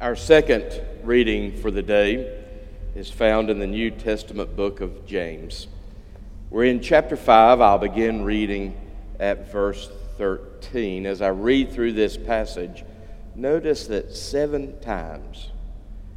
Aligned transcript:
Our 0.00 0.16
second 0.16 0.80
reading 1.02 1.60
for 1.60 1.70
the 1.70 1.82
day 1.82 2.42
is 2.94 3.10
found 3.10 3.50
in 3.50 3.58
the 3.58 3.66
New 3.66 3.90
Testament 3.90 4.56
book 4.56 4.80
of 4.80 5.04
James. 5.04 5.66
We're 6.48 6.64
in 6.64 6.80
chapter 6.80 7.18
5. 7.18 7.60
I'll 7.60 7.76
begin 7.76 8.24
reading 8.24 8.74
at 9.18 9.52
verse 9.52 9.90
13. 10.16 11.04
As 11.04 11.20
I 11.20 11.28
read 11.28 11.70
through 11.70 11.92
this 11.92 12.16
passage, 12.16 12.82
notice 13.34 13.88
that 13.88 14.16
seven 14.16 14.80
times 14.80 15.50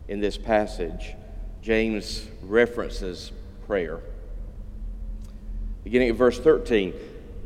in 0.07 0.21
this 0.21 0.37
passage, 0.37 1.15
James 1.61 2.25
references 2.41 3.33
prayer. 3.67 3.99
Beginning 5.83 6.07
at 6.07 6.15
verse 6.15 6.39
13, 6.39 6.93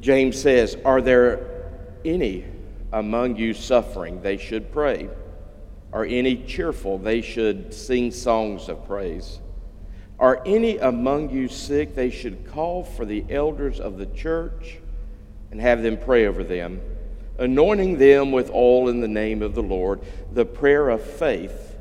James 0.01 0.39
says, 0.39 0.77
Are 0.85 1.01
there 1.01 1.71
any 2.05 2.45
among 2.93 3.37
you 3.37 3.55
suffering? 3.55 4.21
They 4.21 4.37
should 4.37 4.71
pray 4.71 5.09
are 5.97 6.05
any 6.05 6.35
cheerful? 6.35 6.99
They 6.99 7.21
should 7.21 7.73
sing 7.73 8.11
songs 8.11 8.69
of 8.69 8.85
praise. 8.85 9.39
Are 10.19 10.43
any 10.45 10.77
among 10.77 11.31
you 11.31 11.47
sick? 11.47 11.95
They 11.95 12.11
should 12.11 12.45
call 12.47 12.83
for 12.83 13.03
the 13.03 13.25
elders 13.29 13.79
of 13.79 13.97
the 13.97 14.05
church 14.05 14.77
and 15.49 15.59
have 15.59 15.81
them 15.81 15.97
pray 15.97 16.27
over 16.27 16.43
them, 16.43 16.81
anointing 17.39 17.97
them 17.97 18.31
with 18.31 18.51
oil 18.51 18.89
in 18.89 19.01
the 19.01 19.07
name 19.07 19.41
of 19.41 19.55
the 19.55 19.63
Lord. 19.63 20.01
The 20.31 20.45
prayer 20.45 20.89
of 20.89 21.01
faith 21.01 21.75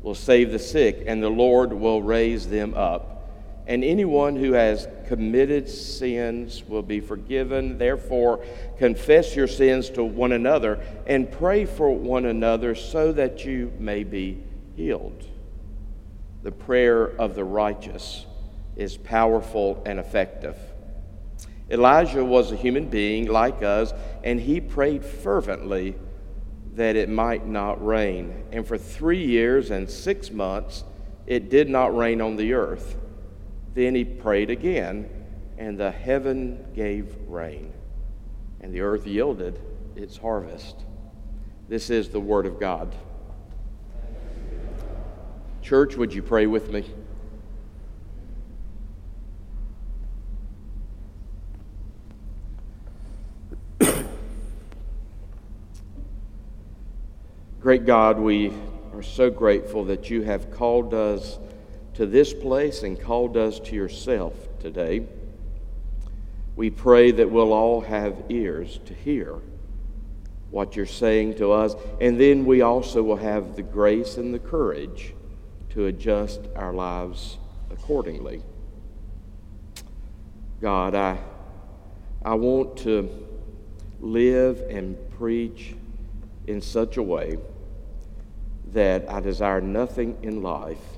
will 0.00 0.14
save 0.14 0.52
the 0.52 0.58
sick, 0.58 1.04
and 1.06 1.22
the 1.22 1.28
Lord 1.28 1.74
will 1.74 2.00
raise 2.00 2.48
them 2.48 2.72
up 2.74 3.19
and 3.66 3.84
anyone 3.84 4.36
who 4.36 4.52
has 4.52 4.88
committed 5.06 5.68
sins 5.68 6.64
will 6.66 6.82
be 6.82 7.00
forgiven. 7.00 7.78
Therefore, 7.78 8.44
confess 8.78 9.36
your 9.36 9.46
sins 9.46 9.90
to 9.90 10.04
one 10.04 10.32
another 10.32 10.80
and 11.06 11.30
pray 11.30 11.64
for 11.64 11.90
one 11.90 12.26
another 12.26 12.74
so 12.74 13.12
that 13.12 13.44
you 13.44 13.72
may 13.78 14.04
be 14.04 14.42
healed. 14.76 15.24
The 16.42 16.52
prayer 16.52 17.04
of 17.20 17.34
the 17.34 17.44
righteous 17.44 18.26
is 18.76 18.96
powerful 18.96 19.82
and 19.84 19.98
effective. 19.98 20.56
Elijah 21.70 22.24
was 22.24 22.50
a 22.50 22.56
human 22.56 22.88
being 22.88 23.26
like 23.26 23.62
us, 23.62 23.92
and 24.24 24.40
he 24.40 24.60
prayed 24.60 25.04
fervently 25.04 25.94
that 26.74 26.96
it 26.96 27.08
might 27.08 27.46
not 27.46 27.84
rain. 27.84 28.44
And 28.52 28.66
for 28.66 28.78
three 28.78 29.24
years 29.24 29.70
and 29.70 29.88
six 29.88 30.30
months, 30.30 30.84
it 31.26 31.50
did 31.50 31.68
not 31.68 31.96
rain 31.96 32.20
on 32.20 32.36
the 32.36 32.54
earth. 32.54 32.96
Then 33.74 33.94
he 33.94 34.04
prayed 34.04 34.50
again, 34.50 35.08
and 35.58 35.78
the 35.78 35.90
heaven 35.90 36.66
gave 36.74 37.14
rain, 37.28 37.72
and 38.60 38.72
the 38.72 38.80
earth 38.80 39.06
yielded 39.06 39.60
its 39.94 40.16
harvest. 40.16 40.84
This 41.68 41.90
is 41.90 42.08
the 42.08 42.20
word 42.20 42.46
of 42.46 42.58
God. 42.58 42.94
Church, 45.62 45.96
would 45.96 46.12
you 46.12 46.22
pray 46.22 46.46
with 46.46 46.70
me? 46.70 46.84
Great 57.60 57.84
God, 57.84 58.18
we 58.18 58.52
are 58.94 59.02
so 59.02 59.28
grateful 59.30 59.84
that 59.84 60.08
you 60.08 60.22
have 60.22 60.50
called 60.50 60.94
us 60.94 61.38
to 62.00 62.06
this 62.06 62.32
place 62.32 62.82
and 62.82 62.98
called 62.98 63.36
us 63.36 63.60
to 63.60 63.76
yourself 63.76 64.32
today. 64.58 65.06
We 66.56 66.70
pray 66.70 67.10
that 67.10 67.30
we'll 67.30 67.52
all 67.52 67.82
have 67.82 68.24
ears 68.30 68.80
to 68.86 68.94
hear 68.94 69.34
what 70.50 70.76
you're 70.76 70.86
saying 70.86 71.34
to 71.34 71.52
us, 71.52 71.74
and 72.00 72.18
then 72.18 72.46
we 72.46 72.62
also 72.62 73.02
will 73.02 73.18
have 73.18 73.54
the 73.54 73.62
grace 73.62 74.16
and 74.16 74.32
the 74.32 74.38
courage 74.38 75.12
to 75.74 75.84
adjust 75.84 76.40
our 76.56 76.72
lives 76.72 77.36
accordingly. 77.70 78.42
God, 80.62 80.94
I, 80.94 81.18
I 82.24 82.32
want 82.32 82.78
to 82.78 83.10
live 84.00 84.62
and 84.70 84.96
preach 85.18 85.74
in 86.46 86.62
such 86.62 86.96
a 86.96 87.02
way 87.02 87.36
that 88.72 89.06
I 89.06 89.20
desire 89.20 89.60
nothing 89.60 90.16
in 90.22 90.42
life 90.42 90.96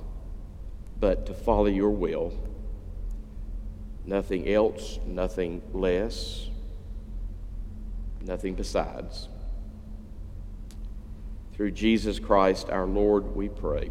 but 1.02 1.26
to 1.26 1.34
follow 1.34 1.66
your 1.66 1.90
will. 1.90 2.32
Nothing 4.06 4.48
else, 4.48 5.00
nothing 5.04 5.60
less, 5.72 6.48
nothing 8.20 8.54
besides. 8.54 9.28
Through 11.54 11.72
Jesus 11.72 12.20
Christ 12.20 12.70
our 12.70 12.86
Lord, 12.86 13.34
we 13.34 13.48
pray. 13.48 13.90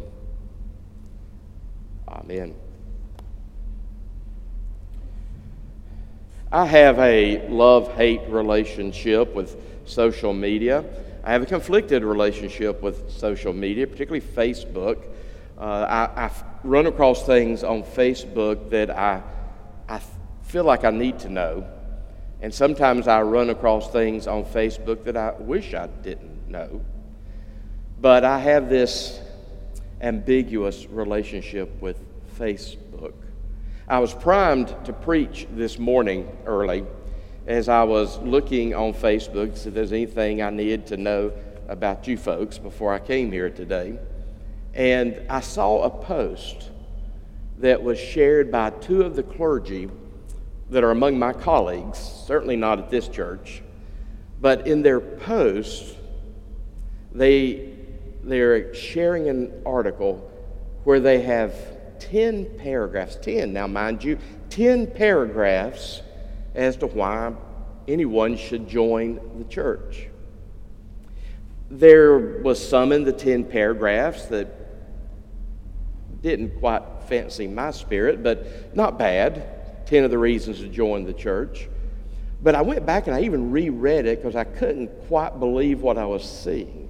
Amen. 2.08 2.54
I 6.50 6.64
have 6.64 6.98
a 6.98 7.46
love 7.48 7.92
hate 7.94 8.22
relationship 8.28 9.34
with 9.34 9.54
social 9.84 10.32
media. 10.32 10.82
I 11.24 11.32
have 11.32 11.42
a 11.42 11.46
conflicted 11.46 12.04
relationship 12.04 12.80
with 12.80 13.10
social 13.10 13.52
media, 13.52 13.86
particularly 13.86 14.24
Facebook. 14.24 15.04
Uh, 15.58 16.08
I, 16.16 16.24
I 16.24 16.30
run 16.64 16.86
across 16.86 17.24
things 17.24 17.64
on 17.64 17.82
Facebook 17.82 18.70
that 18.70 18.90
I, 18.90 19.22
I 19.88 20.00
feel 20.42 20.64
like 20.64 20.84
I 20.84 20.90
need 20.90 21.18
to 21.20 21.28
know. 21.28 21.66
And 22.40 22.52
sometimes 22.52 23.08
I 23.08 23.22
run 23.22 23.50
across 23.50 23.90
things 23.90 24.26
on 24.26 24.44
Facebook 24.44 25.04
that 25.04 25.16
I 25.16 25.32
wish 25.38 25.74
I 25.74 25.86
didn't 25.86 26.48
know. 26.48 26.82
But 28.00 28.24
I 28.24 28.38
have 28.38 28.68
this 28.68 29.20
ambiguous 30.00 30.86
relationship 30.86 31.80
with 31.80 32.00
Facebook. 32.38 33.14
I 33.88 33.98
was 33.98 34.12
primed 34.14 34.74
to 34.84 34.92
preach 34.92 35.46
this 35.52 35.78
morning 35.78 36.28
early 36.46 36.84
as 37.46 37.68
I 37.68 37.82
was 37.84 38.18
looking 38.18 38.74
on 38.74 38.92
Facebook 38.94 39.54
to 39.54 39.58
see 39.58 39.68
if 39.68 39.74
there's 39.74 39.92
anything 39.92 40.42
I 40.42 40.50
needed 40.50 40.86
to 40.88 40.96
know 40.96 41.32
about 41.68 42.06
you 42.06 42.16
folks 42.16 42.58
before 42.58 42.92
I 42.92 42.98
came 42.98 43.32
here 43.32 43.50
today. 43.50 43.98
And 44.74 45.20
I 45.28 45.40
saw 45.40 45.82
a 45.82 45.90
post 45.90 46.70
that 47.58 47.82
was 47.82 47.98
shared 47.98 48.50
by 48.50 48.70
two 48.70 49.02
of 49.02 49.16
the 49.16 49.22
clergy 49.22 49.90
that 50.70 50.82
are 50.82 50.90
among 50.90 51.18
my 51.18 51.32
colleagues, 51.32 51.98
certainly 51.98 52.56
not 52.56 52.78
at 52.78 52.90
this 52.90 53.08
church, 53.08 53.62
but 54.40 54.66
in 54.66 54.82
their 54.82 55.00
post, 55.00 55.96
they, 57.12 57.74
they're 58.24 58.74
sharing 58.74 59.28
an 59.28 59.62
article 59.66 60.30
where 60.84 60.98
they 60.98 61.20
have 61.20 61.54
10 62.00 62.58
paragraphs, 62.58 63.16
10 63.22 63.52
now, 63.52 63.66
mind 63.66 64.02
you, 64.02 64.18
10 64.50 64.88
paragraphs 64.88 66.02
as 66.54 66.76
to 66.76 66.86
why 66.86 67.32
anyone 67.86 68.36
should 68.36 68.68
join 68.68 69.20
the 69.38 69.44
church. 69.44 70.08
There 71.70 72.40
was 72.42 72.66
some 72.66 72.92
in 72.92 73.04
the 73.04 73.12
10 73.12 73.44
paragraphs 73.44 74.26
that 74.26 74.61
didn't 76.22 76.58
quite 76.60 76.82
fancy 77.08 77.46
my 77.48 77.72
spirit, 77.72 78.22
but 78.22 78.74
not 78.74 78.98
bad. 78.98 79.86
10 79.86 80.04
of 80.04 80.10
the 80.10 80.18
reasons 80.18 80.60
to 80.60 80.68
join 80.68 81.04
the 81.04 81.12
church. 81.12 81.68
But 82.42 82.54
I 82.54 82.62
went 82.62 82.86
back 82.86 83.06
and 83.06 83.14
I 83.14 83.22
even 83.22 83.50
reread 83.50 84.06
it 84.06 84.18
because 84.18 84.36
I 84.36 84.44
couldn't 84.44 84.88
quite 85.06 85.38
believe 85.38 85.82
what 85.82 85.98
I 85.98 86.06
was 86.06 86.24
seeing. 86.24 86.88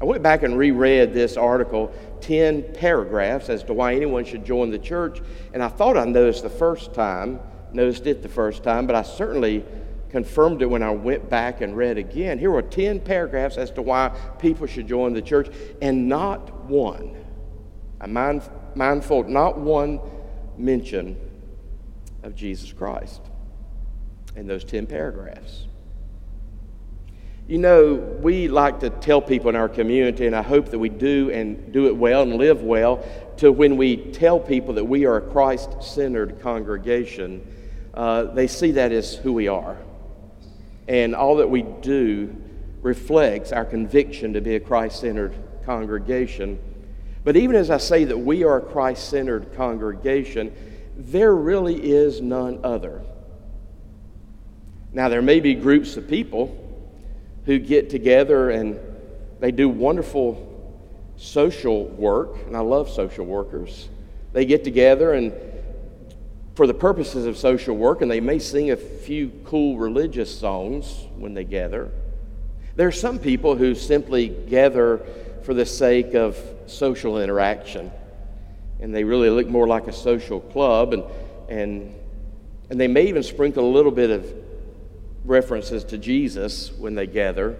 I 0.00 0.04
went 0.04 0.22
back 0.22 0.42
and 0.42 0.58
reread 0.58 1.14
this 1.14 1.36
article, 1.36 1.92
10 2.20 2.74
paragraphs 2.74 3.48
as 3.48 3.62
to 3.64 3.72
why 3.72 3.94
anyone 3.94 4.24
should 4.24 4.44
join 4.44 4.70
the 4.70 4.78
church, 4.78 5.20
and 5.54 5.62
I 5.62 5.68
thought 5.68 5.96
I 5.96 6.04
noticed 6.04 6.42
the 6.42 6.50
first 6.50 6.92
time, 6.92 7.40
noticed 7.72 8.06
it 8.06 8.22
the 8.22 8.28
first 8.28 8.62
time, 8.62 8.86
but 8.86 8.94
I 8.94 9.02
certainly 9.02 9.64
confirmed 10.10 10.60
it 10.60 10.66
when 10.66 10.82
I 10.82 10.90
went 10.90 11.30
back 11.30 11.62
and 11.62 11.74
read 11.74 11.96
again. 11.96 12.38
Here 12.38 12.50
were 12.50 12.62
10 12.62 13.00
paragraphs 13.00 13.56
as 13.56 13.70
to 13.72 13.82
why 13.82 14.10
people 14.38 14.66
should 14.66 14.86
join 14.86 15.14
the 15.14 15.22
church, 15.22 15.48
and 15.80 16.08
not 16.08 16.66
one 16.66 17.16
I'm 18.00 18.12
mind, 18.12 18.42
not 18.74 19.58
one 19.58 20.00
mention 20.56 21.16
of 22.22 22.34
Jesus 22.34 22.72
Christ 22.72 23.20
in 24.34 24.46
those 24.46 24.64
10 24.64 24.86
paragraphs. 24.86 25.66
You 27.48 27.58
know, 27.58 27.94
we 27.94 28.48
like 28.48 28.80
to 28.80 28.90
tell 28.90 29.22
people 29.22 29.48
in 29.48 29.56
our 29.56 29.68
community, 29.68 30.26
and 30.26 30.34
I 30.34 30.42
hope 30.42 30.70
that 30.70 30.78
we 30.80 30.88
do 30.88 31.30
and 31.30 31.72
do 31.72 31.86
it 31.86 31.96
well 31.96 32.22
and 32.22 32.34
live 32.34 32.62
well, 32.62 33.06
to 33.36 33.52
when 33.52 33.76
we 33.76 33.96
tell 33.96 34.40
people 34.40 34.74
that 34.74 34.84
we 34.84 35.06
are 35.06 35.18
a 35.18 35.20
Christ 35.20 35.80
centered 35.80 36.40
congregation, 36.40 37.46
uh, 37.94 38.24
they 38.24 38.48
see 38.48 38.72
that 38.72 38.90
as 38.90 39.14
who 39.14 39.32
we 39.32 39.46
are. 39.46 39.76
And 40.88 41.14
all 41.14 41.36
that 41.36 41.48
we 41.48 41.62
do 41.62 42.34
reflects 42.82 43.52
our 43.52 43.64
conviction 43.64 44.32
to 44.32 44.40
be 44.40 44.56
a 44.56 44.60
Christ 44.60 45.00
centered 45.00 45.34
congregation. 45.64 46.58
But 47.26 47.36
even 47.36 47.56
as 47.56 47.70
I 47.70 47.78
say 47.78 48.04
that 48.04 48.16
we 48.16 48.44
are 48.44 48.58
a 48.58 48.60
Christ 48.60 49.08
centered 49.08 49.52
congregation, 49.56 50.54
there 50.96 51.34
really 51.34 51.74
is 51.74 52.20
none 52.20 52.60
other. 52.62 53.02
Now, 54.92 55.08
there 55.08 55.22
may 55.22 55.40
be 55.40 55.56
groups 55.56 55.96
of 55.96 56.06
people 56.06 56.56
who 57.44 57.58
get 57.58 57.90
together 57.90 58.50
and 58.50 58.78
they 59.40 59.50
do 59.50 59.68
wonderful 59.68 60.40
social 61.16 61.86
work, 61.86 62.46
and 62.46 62.56
I 62.56 62.60
love 62.60 62.88
social 62.88 63.26
workers. 63.26 63.88
They 64.32 64.44
get 64.44 64.62
together 64.62 65.12
and 65.12 65.32
for 66.54 66.68
the 66.68 66.74
purposes 66.74 67.26
of 67.26 67.36
social 67.36 67.76
work, 67.76 68.02
and 68.02 68.08
they 68.10 68.20
may 68.20 68.38
sing 68.38 68.70
a 68.70 68.76
few 68.76 69.32
cool 69.44 69.78
religious 69.78 70.38
songs 70.38 71.08
when 71.16 71.34
they 71.34 71.42
gather. 71.42 71.90
There 72.76 72.86
are 72.86 72.92
some 72.92 73.18
people 73.18 73.56
who 73.56 73.74
simply 73.74 74.28
gather 74.28 75.04
for 75.42 75.54
the 75.54 75.66
sake 75.66 76.14
of 76.14 76.38
social 76.66 77.20
interaction, 77.20 77.90
and 78.80 78.94
they 78.94 79.04
really 79.04 79.30
look 79.30 79.46
more 79.48 79.66
like 79.66 79.86
a 79.86 79.92
social 79.92 80.40
club, 80.40 80.92
and, 80.92 81.04
and, 81.48 81.94
and 82.70 82.80
they 82.80 82.88
may 82.88 83.06
even 83.06 83.22
sprinkle 83.22 83.64
a 83.64 83.72
little 83.72 83.92
bit 83.92 84.10
of 84.10 84.32
references 85.24 85.84
to 85.84 85.98
Jesus 85.98 86.72
when 86.72 86.94
they 86.94 87.06
gather, 87.06 87.56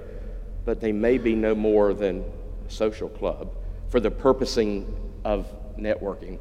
but 0.64 0.80
they 0.80 0.92
may 0.92 1.18
be 1.18 1.34
no 1.34 1.54
more 1.54 1.94
than 1.94 2.24
a 2.66 2.70
social 2.70 3.08
club 3.08 3.50
for 3.88 4.00
the 4.00 4.10
purposing 4.10 4.86
of 5.24 5.46
networking. 5.76 6.38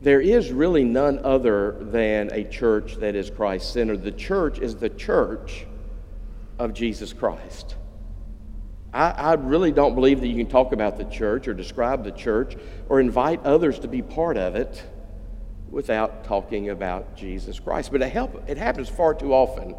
There 0.00 0.20
is 0.20 0.50
really 0.50 0.82
none 0.82 1.20
other 1.24 1.76
than 1.80 2.32
a 2.32 2.42
church 2.44 2.96
that 2.96 3.14
is 3.14 3.30
Christ 3.30 3.72
centered. 3.72 4.02
The 4.02 4.10
church 4.10 4.58
is 4.58 4.74
the 4.74 4.88
church 4.88 5.64
of 6.58 6.74
Jesus 6.74 7.12
Christ. 7.12 7.76
I, 8.92 9.10
I, 9.10 9.32
really 9.34 9.72
don't 9.72 9.94
believe 9.94 10.20
that 10.20 10.28
you 10.28 10.36
can 10.36 10.50
talk 10.50 10.72
about 10.72 10.98
the 10.98 11.04
church 11.04 11.48
or 11.48 11.54
describe 11.54 12.04
the 12.04 12.10
church 12.10 12.56
or 12.88 13.00
invite 13.00 13.42
others 13.44 13.78
to 13.80 13.88
be 13.88 14.02
part 14.02 14.36
of 14.36 14.54
it 14.54 14.84
without 15.70 16.24
talking 16.24 16.68
about 16.68 17.16
Jesus 17.16 17.58
Christ. 17.58 17.90
But 17.90 18.02
it, 18.02 18.12
help, 18.12 18.44
it 18.48 18.58
happens 18.58 18.90
far 18.90 19.14
too 19.14 19.32
often 19.32 19.74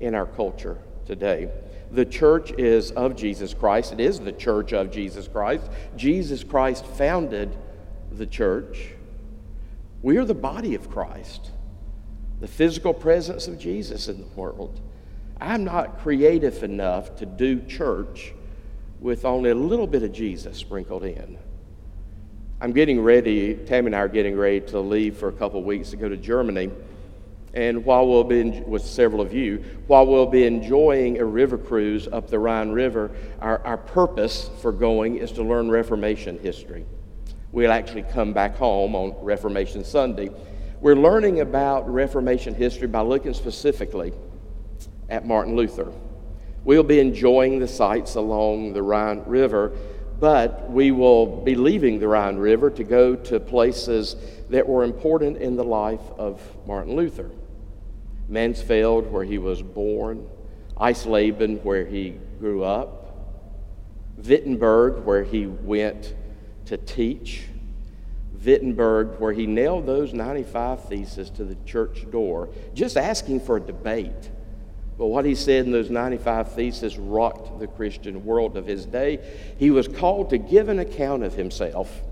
in 0.00 0.14
our 0.14 0.26
culture 0.26 0.78
today. 1.04 1.50
The 1.90 2.04
church 2.04 2.52
is 2.52 2.92
of 2.92 3.16
Jesus 3.16 3.52
Christ. 3.52 3.92
It 3.92 4.00
is 4.00 4.20
the 4.20 4.32
church 4.32 4.72
of 4.72 4.92
Jesus 4.92 5.26
Christ. 5.26 5.68
Jesus 5.96 6.44
Christ 6.44 6.86
founded 6.86 7.56
the 8.12 8.26
church. 8.26 8.92
We 10.02 10.16
are 10.16 10.24
the 10.24 10.34
body 10.34 10.74
of 10.74 10.88
Christ, 10.88 11.50
the 12.40 12.48
physical 12.48 12.94
presence 12.94 13.48
of 13.48 13.58
Jesus 13.58 14.08
in 14.08 14.18
the 14.18 14.26
world. 14.40 14.80
I'm 15.40 15.64
not 15.64 15.98
creative 15.98 16.62
enough 16.62 17.16
to 17.16 17.26
do 17.26 17.60
church 17.62 18.32
with 19.02 19.24
only 19.24 19.50
a 19.50 19.54
little 19.54 19.86
bit 19.86 20.02
of 20.02 20.12
Jesus 20.12 20.56
sprinkled 20.56 21.04
in. 21.04 21.38
I'm 22.60 22.72
getting 22.72 23.00
ready, 23.00 23.54
Tammy 23.54 23.86
and 23.86 23.96
I 23.96 23.98
are 23.98 24.08
getting 24.08 24.36
ready 24.36 24.60
to 24.68 24.80
leave 24.80 25.16
for 25.16 25.28
a 25.28 25.32
couple 25.32 25.58
of 25.58 25.66
weeks 25.66 25.90
to 25.90 25.96
go 25.96 26.08
to 26.08 26.16
Germany. 26.16 26.70
And 27.54 27.84
while 27.84 28.08
we'll 28.08 28.24
be, 28.24 28.60
with 28.60 28.82
several 28.82 29.20
of 29.20 29.34
you, 29.34 29.62
while 29.88 30.06
we'll 30.06 30.26
be 30.26 30.44
enjoying 30.44 31.18
a 31.18 31.24
river 31.24 31.58
cruise 31.58 32.08
up 32.08 32.30
the 32.30 32.38
Rhine 32.38 32.70
River, 32.70 33.10
our, 33.40 33.58
our 33.66 33.76
purpose 33.76 34.48
for 34.62 34.72
going 34.72 35.16
is 35.16 35.32
to 35.32 35.42
learn 35.42 35.70
Reformation 35.70 36.38
history 36.38 36.86
we'll 37.52 37.70
actually 37.70 38.02
come 38.02 38.32
back 38.32 38.56
home 38.56 38.96
on 38.96 39.14
Reformation 39.22 39.84
Sunday. 39.84 40.30
We're 40.80 40.96
learning 40.96 41.40
about 41.40 41.88
Reformation 41.92 42.54
history 42.54 42.88
by 42.88 43.02
looking 43.02 43.34
specifically 43.34 44.12
at 45.08 45.26
Martin 45.26 45.54
Luther. 45.54 45.92
We'll 46.64 46.84
be 46.84 47.00
enjoying 47.00 47.58
the 47.58 47.68
sights 47.68 48.14
along 48.14 48.72
the 48.72 48.82
Rhine 48.82 49.22
River, 49.26 49.72
but 50.20 50.70
we 50.70 50.92
will 50.92 51.26
be 51.42 51.56
leaving 51.56 51.98
the 51.98 52.06
Rhine 52.06 52.36
River 52.36 52.70
to 52.70 52.84
go 52.84 53.16
to 53.16 53.40
places 53.40 54.14
that 54.50 54.68
were 54.68 54.84
important 54.84 55.38
in 55.38 55.56
the 55.56 55.64
life 55.64 56.00
of 56.16 56.40
Martin 56.66 56.94
Luther. 56.94 57.30
Mansfeld, 58.30 59.10
where 59.10 59.24
he 59.24 59.38
was 59.38 59.62
born, 59.62 60.28
Eisleben, 60.76 61.62
where 61.64 61.84
he 61.84 62.18
grew 62.38 62.62
up, 62.62 63.02
Wittenberg, 64.16 65.04
where 65.04 65.24
he 65.24 65.46
went 65.46 66.14
to 66.66 66.76
teach. 66.76 67.44
Wittenberg, 68.44 69.20
where 69.20 69.32
he 69.32 69.46
nailed 69.46 69.86
those 69.86 70.12
95 70.12 70.84
theses 70.84 71.30
to 71.30 71.44
the 71.44 71.56
church 71.64 72.10
door, 72.10 72.48
just 72.74 72.96
asking 72.96 73.40
for 73.40 73.56
a 73.56 73.60
debate. 73.60 74.30
But 75.02 75.08
what 75.08 75.24
he 75.24 75.34
said 75.34 75.66
in 75.66 75.72
those 75.72 75.90
95 75.90 76.52
theses 76.52 76.96
rocked 76.96 77.58
the 77.58 77.66
Christian 77.66 78.24
world 78.24 78.56
of 78.56 78.66
his 78.66 78.86
day. 78.86 79.18
He 79.58 79.72
was 79.72 79.88
called 79.88 80.30
to 80.30 80.38
give 80.38 80.68
an 80.68 80.78
account 80.78 81.24
of 81.24 81.34
himself 81.34 82.02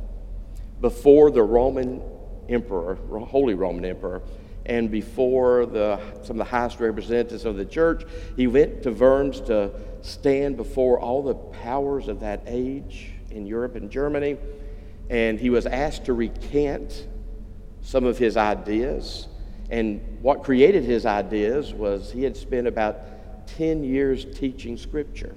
before 0.81 1.31
the 1.31 1.45
Roman 1.45 2.03
emperor, 2.49 2.97
Holy 2.97 3.55
Roman 3.55 3.85
Emperor, 3.85 4.23
and 4.67 4.91
before 4.91 5.67
the, 5.67 6.01
some 6.25 6.41
of 6.41 6.45
the 6.45 6.51
highest 6.51 6.81
representatives 6.81 7.45
of 7.45 7.57
the 7.57 7.65
church. 7.65 8.03
He 8.35 8.49
went 8.49 8.83
to 8.83 8.91
Worms 8.91 9.41
to 9.43 9.71
stand 10.03 10.57
before 10.57 10.99
all 10.99 11.23
the 11.23 11.37
powers 11.37 12.09
of 12.09 12.19
that 12.19 12.43
age 12.49 13.13
in 13.31 13.47
Europe 13.47 13.77
and 13.77 13.89
Germany, 13.89 14.37
and 15.09 15.39
he 15.39 15.49
was 15.49 15.65
asked 15.65 16.07
to 16.07 16.13
recant 16.13 17.07
some 17.83 18.05
of 18.05 18.19
his 18.19 18.37
ideas. 18.37 19.29
And 19.71 20.19
what 20.21 20.43
created 20.43 20.85
his 20.85 21.07
ideas 21.07 21.73
was 21.73 22.11
he 22.11 22.25
had 22.25 22.37
spent 22.37 22.67
about 22.67 23.47
10 23.57 23.85
years 23.85 24.25
teaching 24.25 24.77
Scripture 24.77 25.35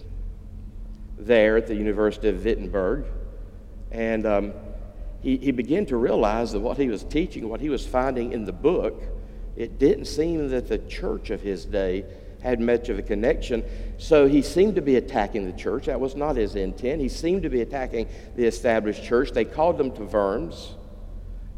there 1.17 1.57
at 1.57 1.67
the 1.67 1.75
University 1.75 2.29
of 2.29 2.43
Wittenberg. 2.43 3.05
And 3.91 4.25
um, 4.25 4.53
he, 5.21 5.37
he 5.37 5.51
began 5.51 5.85
to 5.87 5.97
realize 5.97 6.51
that 6.51 6.59
what 6.59 6.77
he 6.77 6.89
was 6.89 7.03
teaching, 7.03 7.47
what 7.47 7.61
he 7.61 7.69
was 7.69 7.85
finding 7.85 8.33
in 8.33 8.45
the 8.45 8.51
book, 8.51 9.03
it 9.55 9.77
didn't 9.77 10.05
seem 10.05 10.49
that 10.49 10.67
the 10.67 10.79
church 10.79 11.29
of 11.29 11.41
his 11.41 11.65
day 11.65 12.03
had 12.41 12.59
much 12.59 12.89
of 12.89 12.99
a 12.99 13.01
connection. 13.01 13.63
So 13.97 14.27
he 14.27 14.41
seemed 14.41 14.75
to 14.75 14.81
be 14.81 14.95
attacking 14.95 15.45
the 15.45 15.57
church. 15.57 15.85
That 15.85 15.99
was 15.99 16.15
not 16.15 16.35
his 16.35 16.55
intent. 16.55 17.01
He 17.01 17.07
seemed 17.07 17.43
to 17.43 17.49
be 17.49 17.61
attacking 17.61 18.09
the 18.35 18.45
established 18.45 19.03
church. 19.03 19.31
They 19.31 19.45
called 19.45 19.77
them 19.77 19.91
to 19.91 20.03
Worms 20.03 20.73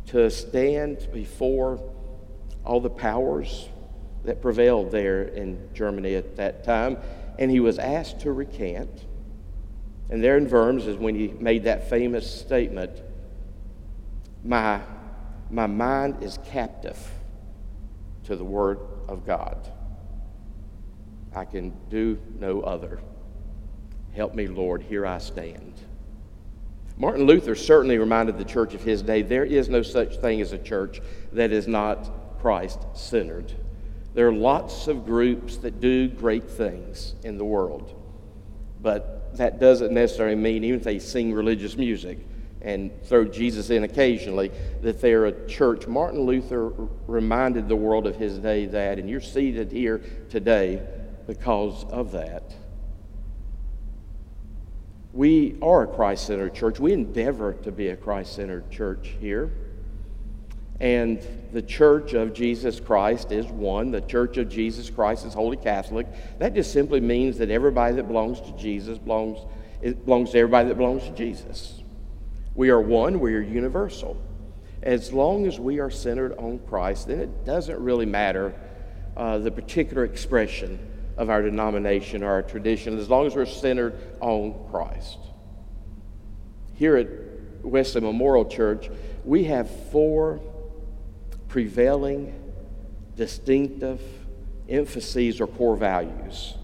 to 0.08 0.30
stand 0.30 1.08
before 1.12 1.82
all 2.66 2.80
the 2.80 2.90
powers 2.90 3.70
that 4.24 4.42
prevailed 4.42 4.92
there 4.92 5.24
in 5.24 5.70
Germany 5.74 6.16
at 6.16 6.36
that 6.38 6.64
time. 6.64 6.98
And 7.38 7.52
he 7.52 7.60
was 7.60 7.78
asked 7.78 8.22
to 8.22 8.32
recant. 8.32 9.06
And 10.10 10.24
there 10.24 10.38
in 10.38 10.50
Worms 10.50 10.88
is 10.88 10.98
when 10.98 11.16
he 11.16 11.28
made 11.40 11.64
that 11.64 11.90
famous 11.90 12.30
statement 12.30 12.92
My, 14.44 14.82
my 15.50 15.68
mind 15.68 16.24
is 16.24 16.40
captive 16.46 16.98
to 18.26 18.36
the 18.36 18.44
Word 18.44 18.80
of 19.08 19.26
God. 19.26 19.72
I 21.36 21.46
can 21.46 21.74
do 21.90 22.20
no 22.40 22.62
other. 22.62 23.00
Help 24.14 24.34
me, 24.34 24.48
Lord, 24.48 24.82
here 24.84 25.06
I 25.06 25.18
stand. 25.18 25.74
Martin 26.98 27.26
Luther 27.26 27.56
certainly 27.56 27.98
reminded 27.98 28.38
the 28.38 28.46
church 28.46 28.74
of 28.74 28.82
his 28.82 29.02
day 29.02 29.22
there 29.22 29.44
is 29.44 29.68
no 29.68 29.82
such 29.82 30.16
thing 30.18 30.40
as 30.40 30.54
a 30.54 30.58
church 30.58 31.02
that 31.34 31.52
is 31.52 31.68
not 31.68 32.10
Christ 32.46 32.86
centered. 32.94 33.52
There 34.14 34.28
are 34.28 34.32
lots 34.32 34.88
of 34.88 35.04
groups 35.04 35.58
that 35.58 35.82
do 35.82 36.08
great 36.08 36.48
things 36.48 37.16
in 37.24 37.40
the 37.40 37.44
world, 37.44 38.00
but 38.84 39.36
that 39.38 39.60
doesn't 39.60 39.92
necessarily 39.92 40.36
mean, 40.36 40.64
even 40.64 40.78
if 40.78 40.84
they 40.84 41.00
sing 41.00 41.34
religious 41.34 41.76
music 41.76 42.20
and 42.62 42.92
throw 43.06 43.26
Jesus 43.26 43.72
in 43.72 43.84
occasionally, 43.84 44.52
that 44.84 45.02
they're 45.02 45.26
a 45.26 45.48
church. 45.48 45.88
Martin 45.88 46.22
Luther 46.22 46.72
reminded 47.08 47.68
the 47.68 47.76
world 47.76 48.06
of 48.06 48.16
his 48.16 48.38
day 48.38 48.68
that, 48.68 49.00
and 49.00 49.10
you're 49.10 49.22
seated 49.22 49.72
here 49.72 50.04
today 50.30 50.88
because 51.26 51.84
of 51.86 52.12
that. 52.12 52.54
We 55.14 55.58
are 55.64 55.82
a 55.82 55.88
Christ 55.88 56.28
centered 56.28 56.54
church. 56.54 56.80
We 56.80 56.94
endeavor 56.94 57.54
to 57.64 57.72
be 57.72 57.88
a 57.88 57.96
Christ 57.96 58.36
centered 58.36 58.70
church 58.70 59.16
here. 59.20 59.52
And 60.80 61.26
the 61.54 61.62
church 61.62 62.14
of 62.14 62.34
Jesus 62.34 62.80
Christ 62.80 63.32
is 63.32 63.46
one. 63.48 63.92
The 63.92 64.02
church 64.02 64.38
of 64.38 64.50
Jesus 64.50 64.90
Christ 64.90 65.26
is 65.26 65.34
Holy 65.34 65.58
Catholic. 65.58 66.08
That 66.40 66.54
just 66.54 66.74
simply 66.74 67.00
means 67.00 67.38
that 67.38 67.50
everybody 67.50 67.96
that 67.96 68.08
belongs 68.08 68.42
to 68.42 68.52
Jesus 68.58 68.98
belongs, 68.98 69.40
it 69.82 70.06
belongs 70.06 70.32
to 70.32 70.40
everybody 70.40 70.68
that 70.70 70.76
belongs 70.76 71.04
to 71.04 71.12
Jesus. 71.12 71.82
We 72.56 72.70
are 72.70 72.82
one, 72.82 73.20
we 73.20 73.36
are 73.36 73.42
universal. 73.42 74.22
As 74.82 75.14
long 75.14 75.48
as 75.48 75.60
we 75.60 75.80
are 75.80 75.90
centered 75.90 76.38
on 76.38 76.60
Christ, 76.60 77.08
then 77.08 77.20
it 77.20 77.46
doesn't 77.46 77.80
really 77.80 78.06
matter 78.06 78.54
uh, 79.16 79.38
the 79.38 79.52
particular 79.52 80.04
expression 80.04 80.78
of 81.18 81.30
our 81.30 81.42
denomination 81.42 82.22
or 82.22 82.32
our 82.32 82.44
tradition 82.44 82.98
as 82.98 83.10
long 83.10 83.26
as 83.26 83.36
we're 83.36 83.46
centered 83.46 83.98
on 84.20 84.68
Christ. 84.70 85.18
Here 86.74 86.98
at 86.98 87.08
Wesley 87.64 88.02
Memorial 88.02 88.46
Church, 88.46 88.90
we 89.24 89.46
have 89.46 89.70
four 89.90 90.42
prevailing, 91.56 92.38
distinctive 93.16 94.02
emphases 94.68 95.40
or 95.40 95.48
core 95.48 95.78
values 95.78 96.56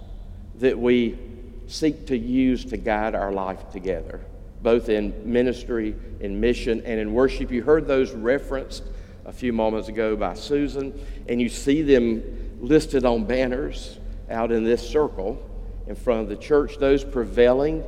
that 0.55 0.77
we 0.77 1.17
seek 1.65 2.05
to 2.07 2.17
use 2.17 2.65
to 2.65 2.75
guide 2.75 3.15
our 3.15 3.31
life 3.31 3.71
together, 3.71 4.19
both 4.61 4.89
in 4.89 5.13
ministry, 5.23 5.95
in 6.19 6.37
mission, 6.41 6.81
and 6.81 6.99
in 6.99 7.13
worship. 7.13 7.49
You 7.49 7.63
heard 7.63 7.87
those 7.87 8.11
referenced 8.11 8.83
a 9.23 9.31
few 9.31 9.53
moments 9.53 9.87
ago 9.87 10.17
by 10.17 10.33
Susan, 10.33 10.93
and 11.29 11.39
you 11.39 11.47
see 11.47 11.81
them 11.83 12.57
listed 12.59 13.05
on 13.05 13.23
banners 13.23 13.97
out 14.29 14.51
in 14.51 14.65
this 14.65 14.85
circle 14.85 15.41
in 15.87 15.95
front 15.95 16.19
of 16.19 16.27
the 16.27 16.35
church, 16.35 16.79
those 16.79 17.05
prevailing 17.05 17.81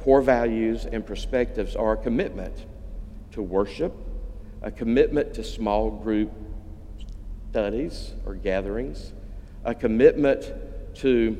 core 0.00 0.22
values 0.22 0.86
and 0.86 1.06
perspectives 1.06 1.76
are 1.76 1.92
a 1.92 1.96
commitment 1.98 2.64
to 3.32 3.42
worship, 3.42 3.92
a 4.62 4.70
commitment 4.70 5.34
to 5.34 5.44
small 5.44 5.90
group 5.90 6.32
studies 7.56 8.12
or 8.26 8.34
gatherings, 8.34 9.14
a 9.64 9.74
commitment 9.74 10.52
to 10.94 11.34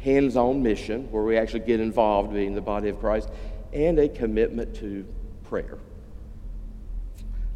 hands 0.00 0.36
on 0.36 0.60
mission, 0.60 1.08
where 1.12 1.22
we 1.22 1.36
actually 1.36 1.60
get 1.60 1.78
involved 1.78 2.32
being 2.32 2.52
the 2.52 2.60
body 2.60 2.88
of 2.88 2.98
Christ, 2.98 3.28
and 3.72 3.96
a 4.00 4.08
commitment 4.08 4.74
to 4.74 5.06
prayer. 5.44 5.78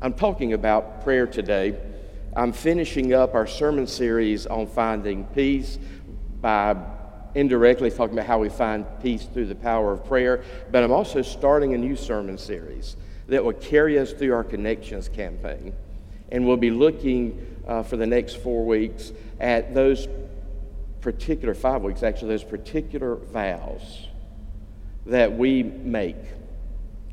I'm 0.00 0.14
talking 0.14 0.52
about 0.52 1.02
prayer 1.02 1.26
today. 1.26 1.76
I'm 2.36 2.52
finishing 2.52 3.12
up 3.12 3.34
our 3.34 3.44
sermon 3.44 3.88
series 3.88 4.46
on 4.46 4.68
finding 4.68 5.24
peace 5.24 5.76
by 6.40 6.76
indirectly 7.34 7.90
talking 7.90 8.16
about 8.16 8.28
how 8.28 8.38
we 8.38 8.50
find 8.50 8.86
peace 9.02 9.24
through 9.24 9.46
the 9.46 9.56
power 9.56 9.92
of 9.92 10.04
prayer, 10.04 10.44
but 10.70 10.84
I'm 10.84 10.92
also 10.92 11.22
starting 11.22 11.74
a 11.74 11.78
new 11.78 11.96
sermon 11.96 12.38
series 12.38 12.96
that 13.26 13.44
will 13.44 13.54
carry 13.54 13.98
us 13.98 14.12
through 14.12 14.32
our 14.32 14.44
Connections 14.44 15.08
campaign. 15.08 15.74
And 16.30 16.46
we'll 16.46 16.56
be 16.56 16.70
looking 16.70 17.55
uh, 17.66 17.82
for 17.82 17.96
the 17.96 18.06
next 18.06 18.36
four 18.36 18.64
weeks 18.64 19.12
at 19.40 19.74
those 19.74 20.08
particular, 21.00 21.54
five 21.54 21.82
weeks 21.82 22.02
actually, 22.02 22.28
those 22.28 22.44
particular 22.44 23.16
vows 23.16 24.06
that 25.06 25.32
we 25.32 25.62
make 25.62 26.16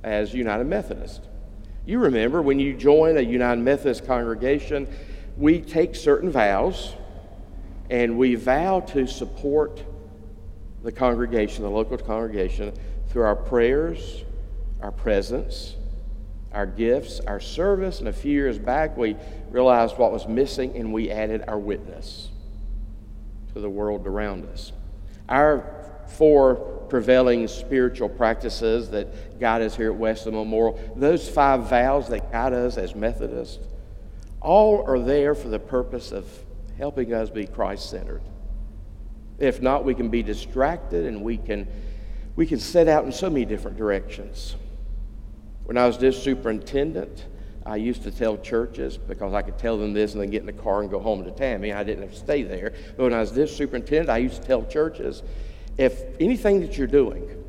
as 0.04 0.34
United 0.34 0.66
Methodist. 0.66 1.22
You 1.86 2.00
remember 2.00 2.42
when 2.42 2.60
you 2.60 2.74
join 2.74 3.18
a 3.18 3.22
United 3.22 3.62
Methodist 3.62 4.06
congregation, 4.06 4.88
we 5.38 5.60
take 5.60 5.96
certain 5.96 6.32
vows 6.32 6.94
and 7.90 8.18
we 8.18 8.36
vow 8.36 8.80
to 8.80 9.06
support 9.06 9.84
the 10.84 10.92
congregation, 10.92 11.64
the 11.64 11.70
local 11.70 11.98
congregation, 11.98 12.74
through 13.10 13.24
our 13.24 13.36
prayers, 13.36 14.24
our 14.82 14.92
presence, 14.92 15.76
our 16.54 16.66
gifts, 16.66 17.20
our 17.22 17.40
service, 17.40 18.00
and 18.00 18.08
a 18.08 18.14
few 18.14 18.32
years 18.32 18.60
back 18.60 18.96
we 18.98 19.16
realized 19.50 19.98
what 19.98 20.12
was 20.12 20.28
missing 20.28 20.76
and 20.76 20.94
we 20.94 21.12
added 21.12 21.44
our 21.48 21.60
witness 21.60 22.30
to 23.54 23.60
the 23.60 23.70
world 23.70 24.08
around 24.08 24.46
us. 24.48 24.72
Our 25.30 25.84
four 26.08 26.56
prevailing 26.90 27.48
spiritual 27.48 28.10
practices 28.10 28.90
that 28.92 29.40
guide 29.40 29.62
us 29.62 29.76
here 29.76 29.92
at 29.92 29.96
Wesley 29.98 30.32
Memorial, 30.32 30.80
those 30.96 31.28
five 31.28 31.70
vows 31.70 32.08
that 32.10 32.32
guide 32.32 32.54
us 32.54 32.78
as 32.78 32.94
Methodists, 32.96 33.66
all 34.42 34.84
are 34.86 35.00
there 35.00 35.34
for 35.34 35.48
the 35.48 35.60
purpose 35.60 36.12
of 36.12 36.28
helping 36.78 37.14
us 37.14 37.30
be 37.30 37.48
Christ 37.48 37.90
centered. 37.90 38.22
If 39.40 39.62
not, 39.62 39.86
we 39.86 39.96
can 39.96 40.10
be 40.10 40.22
distracted 40.22 41.06
and 41.06 41.24
we 41.24 41.38
can, 41.38 41.68
we 42.36 42.46
can 42.46 42.60
set 42.60 42.88
out 42.88 43.06
in 43.06 43.12
so 43.12 43.30
many 43.30 43.46
different 43.46 43.78
directions. 43.78 44.56
When 45.65 45.77
I 45.77 45.88
was 45.88 45.98
this 45.98 46.22
superintendent, 46.22 47.25
I 47.65 47.77
used 47.77 48.03
to 48.03 48.12
tell 48.12 48.38
churches 48.38 48.98
because 48.98 49.34
I 49.34 49.41
could 49.41 49.58
tell 49.58 49.77
them 49.77 49.93
this 49.93 50.13
and 50.13 50.22
then 50.22 50.29
get 50.29 50.41
in 50.41 50.46
the 50.46 50.53
car 50.53 50.82
and 50.82 50.89
go 50.89 51.00
home 51.00 51.24
to 51.24 51.32
Tammy. 51.32 51.72
I 51.72 51.84
didn't 51.84 52.03
have 52.03 52.12
to 52.12 52.20
stay 52.20 52.43
there. 52.43 52.74
But 52.98 53.03
when 53.03 53.13
I 53.13 53.22
was 53.22 53.32
this 53.32 53.55
superintendent, 53.55 54.10
I 54.10 54.17
used 54.17 54.41
to 54.41 54.48
tell 54.48 54.65
churches 54.65 55.24
if 55.77 56.03
anything 56.20 56.60
that 56.62 56.77
you're 56.77 56.88
doing 56.88 57.43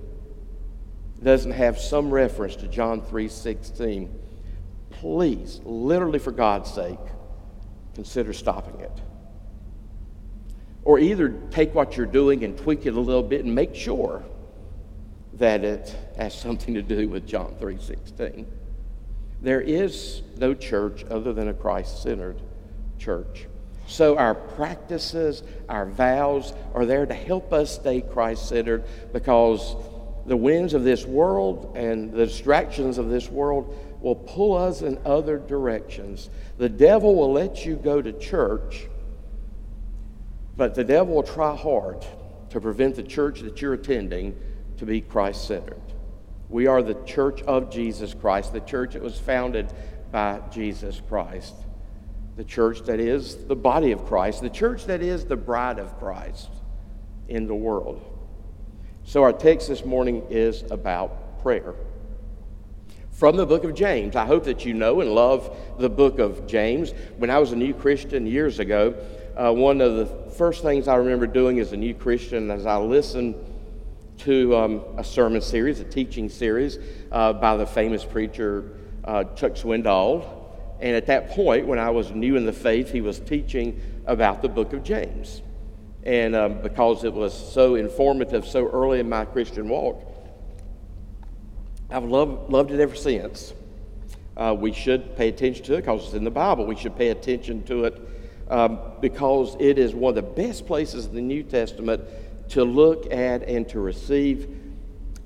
doesn't 1.23 1.53
have 1.53 1.79
some 1.79 2.11
reference 2.11 2.55
to 2.57 2.69
John 2.69 3.01
3:16, 3.01 4.11
please, 4.91 5.61
literally 5.65 6.19
for 6.19 6.31
God's 6.31 6.73
sake, 6.73 6.99
consider 7.95 8.33
stopping 8.33 8.81
it. 8.81 8.93
Or 10.85 10.99
either 10.99 11.31
take 11.51 11.75
what 11.75 11.97
you're 11.97 12.07
doing 12.07 12.45
and 12.45 12.57
tweak 12.57 12.87
it 12.87 12.95
a 12.95 13.01
little 13.01 13.23
bit 13.23 13.45
and 13.45 13.55
make 13.55 13.75
sure 13.75 14.23
that 15.39 15.65
it 15.65 15.97
has 16.17 16.35
something 16.35 16.75
to 16.75 16.83
do 16.83 17.09
with 17.09 17.27
John 17.27 17.55
3:16. 17.59 18.47
There 19.43 19.61
is 19.61 20.23
no 20.39 20.55
church 20.55 21.05
other 21.11 21.33
than 21.33 21.49
a 21.49 21.55
Christ-centered 21.55 22.41
church. 22.99 23.47
So 23.87 24.17
our 24.17 24.35
practices, 24.35 25.43
our 25.69 25.87
vows 25.87 26.55
are 26.73 26.87
there 26.87 27.05
to 27.05 27.15
help 27.15 27.53
us 27.53 27.75
stay 27.75 28.01
Christ-centered 28.01 28.85
because 29.13 29.77
the 30.25 30.37
winds 30.37 30.73
of 30.73 30.85
this 30.85 31.05
world 31.05 31.75
and 31.77 32.11
the 32.11 32.25
distractions 32.25 32.97
of 32.97 33.11
this 33.11 33.29
world 33.29 33.77
will 34.01 34.15
pull 34.15 34.57
us 34.57 34.81
in 34.81 34.99
other 35.05 35.39
directions. 35.39 36.31
The 36.57 36.69
devil 36.69 37.15
will 37.15 37.33
let 37.33 37.67
you 37.67 37.77
go 37.77 38.01
to 38.01 38.13
church, 38.13 38.89
but 40.57 40.75
the 40.75 40.85
devil 40.85 41.17
will 41.17 41.23
try 41.23 41.55
hard 41.55 42.07
to 42.51 42.61
prevent 42.61 42.95
the 42.95 43.03
church 43.03 43.41
that 43.41 43.61
you're 43.61 43.75
attending 43.75 44.35
to 44.85 44.91
be 44.91 45.01
Christ 45.01 45.47
centered. 45.47 45.81
We 46.49 46.67
are 46.67 46.83
the 46.83 46.95
church 47.05 47.43
of 47.43 47.71
Jesus 47.71 48.15
Christ, 48.15 48.53
the 48.53 48.61
church 48.61 48.93
that 48.93 49.03
was 49.03 49.19
founded 49.19 49.73
by 50.13 50.41
Jesus 50.53 51.01
Christ, 51.09 51.55
the 52.37 52.45
church 52.45 52.83
that 52.83 53.01
is 53.01 53.47
the 53.47 53.57
body 53.57 53.93
of 53.93 54.05
Christ, 54.05 54.43
the 54.43 54.51
church 54.51 54.85
that 54.87 55.03
is 55.03 55.25
the 55.25 55.37
bride 55.37 55.79
of 55.79 55.99
Christ 55.99 56.51
in 57.29 57.47
the 57.47 57.55
world. 57.55 58.03
So, 59.05 59.23
our 59.23 59.33
text 59.33 59.69
this 59.69 59.85
morning 59.85 60.23
is 60.31 60.63
about 60.71 61.43
prayer. 61.43 61.75
From 63.11 63.37
the 63.37 63.47
book 63.47 63.65
of 63.65 63.75
James. 63.75 64.17
I 64.17 64.27
hope 64.27 64.45
that 64.45 64.65
you 64.65 64.75
know 64.75 65.01
and 65.01 65.15
love 65.15 65.57
the 65.79 65.89
book 65.89 66.19
of 66.19 66.47
James. 66.47 66.93
When 67.17 67.31
I 67.31 67.39
was 67.39 67.53
a 67.53 67.57
new 67.57 67.73
Christian 67.73 68.27
years 68.27 68.59
ago, 68.59 68.95
uh, 69.37 69.53
one 69.53 69.81
of 69.81 69.97
the 69.97 70.07
first 70.33 70.63
things 70.63 70.89
I 70.89 70.97
remember 70.97 71.27
doing 71.27 71.61
as 71.61 71.73
a 71.73 71.77
new 71.77 71.95
Christian 71.95 72.51
as 72.51 72.67
I 72.67 72.77
listened 72.77 73.37
to 74.19 74.57
um, 74.57 74.85
a 74.97 75.05
sermon 75.05 75.41
series, 75.41 75.81
a 75.81 75.85
teaching 75.85 76.29
series 76.29 76.79
uh, 77.13 77.33
by 77.33 77.57
the 77.57 77.67
famous 77.67 78.05
preacher 78.05 78.79
uh, 79.05 79.25
Chuck 79.35 79.53
Swindoll. 79.53 80.25
And 80.81 80.97
at 80.97 81.07
that 81.07 81.31
point, 81.31 81.67
when 81.67 81.79
I 81.79 81.91
was 81.91 82.11
new 82.11 82.37
in 82.37 82.47
the 82.47 82.53
faith, 82.53 82.91
he 82.91 83.01
was 83.01 83.19
teaching 83.19 83.81
about 84.07 84.43
the 84.43 84.49
book 84.49 84.73
of 84.73 84.83
James. 84.83 85.43
And 86.03 86.37
um, 86.37 86.61
because 86.61 87.05
it 87.05 87.13
was 87.13 87.33
so 87.33 87.77
informative 87.77 88.47
so 88.47 88.69
early 88.69 89.01
in 89.01 89.09
my 89.09 89.25
Christian 89.25 89.69
walk, 89.69 90.03
I've 91.91 92.05
loved, 92.05 92.51
loved 92.51 92.71
it 92.71 92.81
ever 92.81 92.95
since. 92.95 93.55
Uh, 94.37 94.55
we 94.59 94.73
should 94.73 95.17
pay 95.17 95.29
attention 95.29 95.65
to 95.65 95.75
it 95.75 95.83
because 95.83 96.07
it's 96.07 96.15
in 96.15 96.25
the 96.25 96.31
Bible. 96.31 96.67
We 96.67 96.77
should 96.77 96.97
pay 96.97 97.11
attention 97.11 97.63
to 97.65 97.85
it 97.85 98.01
um, 98.49 98.79
because 99.01 99.57
it 99.61 99.79
is 99.79 99.95
one 99.95 100.11
of 100.11 100.17
the 100.17 100.23
best 100.23 100.67
places 100.67 101.07
in 101.07 101.15
the 101.15 101.21
New 101.21 101.43
Testament 101.43 102.03
to 102.51 102.65
look 102.65 103.13
at 103.13 103.43
and 103.45 103.69
to 103.71 103.81
receive 103.81 104.49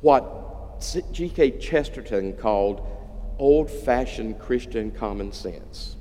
what 0.01 0.81
G.K. 1.13 1.59
Chesterton 1.59 2.35
called 2.35 2.87
old 3.39 3.71
fashioned 3.71 4.39
Christian 4.39 4.91
common 4.91 5.33
sense. 5.33 5.97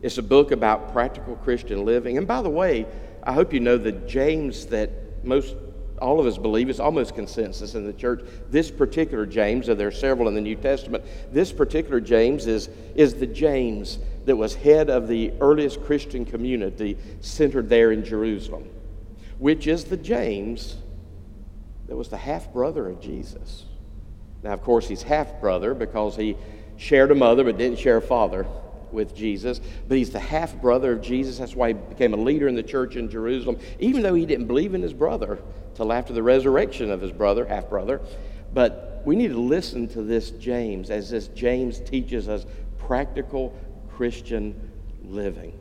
It's 0.00 0.18
a 0.18 0.22
book 0.22 0.50
about 0.50 0.92
practical 0.92 1.36
Christian 1.36 1.84
living. 1.84 2.18
And 2.18 2.26
by 2.26 2.42
the 2.42 2.50
way, 2.50 2.86
I 3.22 3.32
hope 3.32 3.52
you 3.52 3.60
know 3.60 3.78
the 3.78 3.92
James, 3.92 4.66
that 4.66 4.90
most 5.24 5.54
all 6.00 6.18
of 6.18 6.26
us 6.26 6.36
believe, 6.36 6.68
is 6.68 6.80
almost 6.80 7.14
consensus 7.14 7.76
in 7.76 7.86
the 7.86 7.92
church. 7.92 8.24
This 8.50 8.72
particular 8.72 9.24
James, 9.24 9.68
and 9.68 9.78
there 9.78 9.86
are 9.86 9.92
several 9.92 10.26
in 10.26 10.34
the 10.34 10.40
New 10.40 10.56
Testament, 10.56 11.04
this 11.32 11.52
particular 11.52 12.00
James 12.00 12.48
is, 12.48 12.68
is 12.96 13.14
the 13.14 13.26
James 13.26 14.00
that 14.24 14.34
was 14.34 14.54
head 14.56 14.90
of 14.90 15.06
the 15.06 15.32
earliest 15.40 15.80
Christian 15.84 16.24
community 16.24 16.98
centered 17.20 17.68
there 17.68 17.92
in 17.92 18.04
Jerusalem 18.04 18.68
which 19.42 19.66
is 19.66 19.86
the 19.86 19.96
James 19.96 20.76
that 21.88 21.96
was 21.96 22.08
the 22.08 22.16
half 22.16 22.52
brother 22.52 22.88
of 22.88 23.00
Jesus. 23.00 23.64
Now, 24.44 24.52
of 24.52 24.62
course, 24.62 24.86
he's 24.86 25.02
half 25.02 25.40
brother 25.40 25.74
because 25.74 26.14
he 26.14 26.36
shared 26.76 27.10
a 27.10 27.16
mother 27.16 27.42
but 27.42 27.58
didn't 27.58 27.80
share 27.80 27.96
a 27.96 28.02
father 28.02 28.46
with 28.92 29.16
Jesus. 29.16 29.60
But 29.88 29.96
he's 29.96 30.10
the 30.10 30.20
half 30.20 30.54
brother 30.60 30.92
of 30.92 31.02
Jesus. 31.02 31.38
That's 31.38 31.56
why 31.56 31.68
he 31.68 31.74
became 31.74 32.14
a 32.14 32.18
leader 32.18 32.46
in 32.46 32.54
the 32.54 32.62
church 32.62 32.94
in 32.94 33.10
Jerusalem, 33.10 33.58
even 33.80 34.02
though 34.02 34.14
he 34.14 34.26
didn't 34.26 34.46
believe 34.46 34.74
in 34.74 34.82
his 34.82 34.94
brother 34.94 35.40
till 35.74 35.92
after 35.92 36.12
the 36.12 36.22
resurrection 36.22 36.92
of 36.92 37.00
his 37.00 37.10
brother, 37.10 37.44
half 37.44 37.68
brother. 37.68 38.00
But 38.54 39.02
we 39.04 39.16
need 39.16 39.32
to 39.32 39.40
listen 39.40 39.88
to 39.88 40.02
this 40.02 40.30
James 40.30 40.88
as 40.88 41.10
this 41.10 41.26
James 41.26 41.80
teaches 41.80 42.28
us 42.28 42.46
practical 42.78 43.58
Christian 43.90 44.70
living 45.02 45.58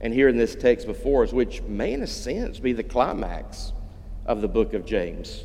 and 0.00 0.14
here 0.14 0.28
in 0.28 0.36
this 0.36 0.54
text 0.54 0.86
before 0.86 1.24
us, 1.24 1.32
which 1.32 1.62
may 1.62 1.92
in 1.92 2.02
a 2.02 2.06
sense 2.06 2.60
be 2.60 2.72
the 2.72 2.84
climax 2.84 3.72
of 4.26 4.40
the 4.40 4.48
book 4.48 4.74
of 4.74 4.86
James, 4.86 5.44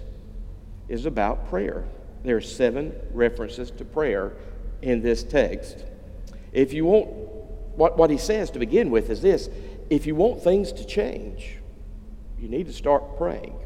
is 0.88 1.06
about 1.06 1.50
prayer. 1.50 1.86
There 2.24 2.38
are 2.38 2.42
seven 2.42 2.94
references 3.12 3.72
to 3.72 3.86
prayer 3.86 4.34
in 4.82 5.02
this 5.02 5.24
text. 5.24 5.86
If 6.52 6.74
you 6.74 6.86
want, 6.86 7.08
what, 7.76 7.98
what 7.98 8.10
he 8.10 8.18
says 8.18 8.52
to 8.52 8.60
begin 8.60 8.92
with 8.92 9.10
is 9.10 9.22
this 9.22 9.50
if 9.90 10.06
you 10.06 10.16
want 10.16 10.44
things 10.44 10.72
to 10.74 10.86
change, 10.86 11.58
you 12.40 12.48
need 12.48 12.68
to 12.68 12.74
start 12.74 13.18
praying. 13.18 13.58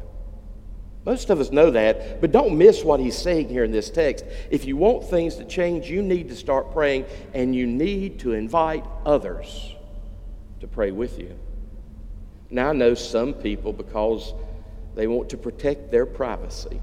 Most 1.04 1.30
of 1.30 1.40
us 1.40 1.50
know 1.50 1.70
that, 1.70 2.20
but 2.20 2.32
don't 2.32 2.58
miss 2.58 2.84
what 2.84 3.00
he's 3.00 3.16
saying 3.16 3.48
here 3.48 3.64
in 3.64 3.70
this 3.70 3.88
text. 3.88 4.24
If 4.50 4.64
you 4.64 4.76
want 4.76 5.08
things 5.08 5.36
to 5.36 5.44
change, 5.44 5.88
you 5.88 6.02
need 6.02 6.28
to 6.28 6.36
start 6.36 6.72
praying 6.72 7.06
and 7.34 7.54
you 7.54 7.66
need 7.66 8.20
to 8.20 8.32
invite 8.32 8.84
others 9.06 9.74
to 10.60 10.66
pray 10.66 10.90
with 10.90 11.18
you. 11.18 11.38
Now, 12.50 12.70
I 12.70 12.72
know 12.72 12.94
some 12.94 13.34
people, 13.34 13.72
because 13.72 14.34
they 14.94 15.06
want 15.06 15.28
to 15.30 15.36
protect 15.36 15.90
their 15.90 16.06
privacy, 16.06 16.80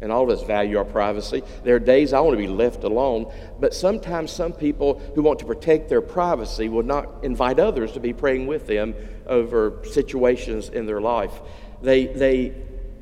And 0.00 0.12
all 0.12 0.30
of 0.30 0.38
us 0.38 0.46
value 0.46 0.78
our 0.78 0.84
privacy. 0.84 1.42
There 1.64 1.74
are 1.74 1.80
days 1.80 2.12
I 2.12 2.20
want 2.20 2.34
to 2.34 2.38
be 2.38 2.46
left 2.46 2.84
alone, 2.84 3.32
but 3.58 3.74
sometimes 3.74 4.30
some 4.30 4.52
people 4.52 5.00
who 5.14 5.22
want 5.22 5.40
to 5.40 5.44
protect 5.44 5.88
their 5.88 6.00
privacy 6.00 6.68
will 6.68 6.84
not 6.84 7.24
invite 7.24 7.58
others 7.58 7.92
to 7.92 8.00
be 8.00 8.12
praying 8.12 8.46
with 8.46 8.66
them 8.66 8.94
over 9.26 9.82
situations 9.84 10.68
in 10.68 10.86
their 10.86 11.00
life. 11.00 11.40
They, 11.82 12.06
they, 12.06 12.54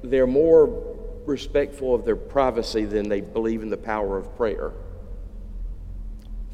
they're 0.02 0.26
more 0.26 0.96
respectful 1.26 1.94
of 1.94 2.04
their 2.04 2.16
privacy 2.16 2.84
than 2.86 3.08
they 3.08 3.20
believe 3.20 3.62
in 3.62 3.68
the 3.68 3.76
power 3.76 4.16
of 4.16 4.34
prayer. 4.36 4.72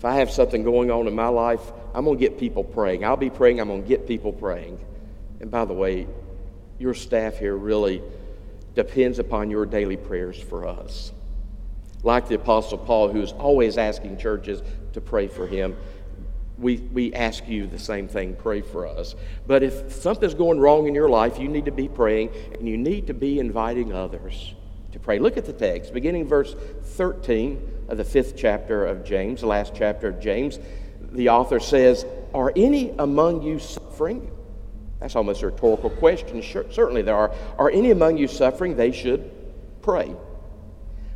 If 0.03 0.07
I 0.07 0.17
have 0.17 0.33
something 0.33 0.65
going 0.65 0.91
on 0.91 1.07
in 1.07 1.15
my 1.15 1.29
life, 1.29 1.61
I'm 1.95 2.05
going 2.05 2.19
to 2.19 2.21
get 2.21 2.37
people 2.37 2.65
praying. 2.65 3.05
I'll 3.05 3.17
be 3.17 3.31
praying, 3.31 3.61
I'm 3.61 3.69
going 3.69 3.85
to 3.85 3.89
get 3.89 4.05
people 4.05 4.33
praying. 4.33 4.85
And 5.39 5.49
by 5.49 5.65
the 5.65 5.75
way, 5.75 6.09
your 6.81 6.93
staff 6.93 7.39
here 7.39 7.55
really 7.55 8.03
depends 8.75 9.21
upon 9.21 9.49
your 9.49 9.65
daily 9.65 9.97
prayers 9.97 10.37
for 10.43 10.67
us. 10.67 11.13
Like 12.03 12.27
the 12.27 12.35
Apostle 12.35 12.79
Paul, 12.79 13.11
who's 13.11 13.31
always 13.31 13.79
asking 13.79 14.19
churches 14.19 14.61
to 14.95 15.01
pray 15.01 15.29
for 15.29 15.47
him, 15.47 15.77
we, 16.59 16.79
we 16.79 17.15
ask 17.15 17.47
you 17.47 17.69
the 17.69 17.79
same 17.79 18.09
thing 18.09 18.35
pray 18.35 18.61
for 18.61 18.89
us. 18.89 19.15
But 19.47 19.63
if 19.63 19.93
something's 19.93 20.35
going 20.35 20.59
wrong 20.59 20.89
in 20.89 20.97
your 20.97 21.11
life, 21.11 21.39
you 21.39 21.47
need 21.47 21.67
to 21.67 21.71
be 21.71 21.87
praying 21.87 22.31
and 22.59 22.69
you 22.69 22.77
need 22.77 23.07
to 23.07 23.15
be 23.15 23.39
inviting 23.39 23.93
others 23.93 24.53
to 24.93 24.99
pray. 24.99 25.19
Look 25.19 25.37
at 25.37 25.45
the 25.45 25.53
text, 25.53 25.93
beginning 25.93 26.29
verse 26.29 26.55
13 26.83 27.87
of 27.89 27.97
the 27.97 28.05
fifth 28.05 28.37
chapter 28.37 28.87
of 28.87 29.05
James, 29.05 29.41
the 29.41 29.47
last 29.47 29.73
chapter 29.75 30.09
of 30.09 30.21
James. 30.21 30.59
The 31.01 31.31
author 31.31 31.61
says, 31.61 32.07
Are 32.33 32.53
any 32.55 32.91
among 32.99 33.43
you 33.43 33.59
suffering? 33.59 34.31
That's 35.01 35.17
almost 35.17 35.43
a 35.43 35.47
rhetorical 35.47 35.91
question. 35.91 36.41
Sure, 36.43 36.65
certainly 36.71 37.03
there 37.03 37.17
are. 37.17 37.33
Are 37.59 37.71
any 37.71 37.91
among 37.91 38.19
you 38.19 38.29
suffering? 38.29 38.77
They 38.77 38.93
should 38.93 39.31
pray. 39.83 40.15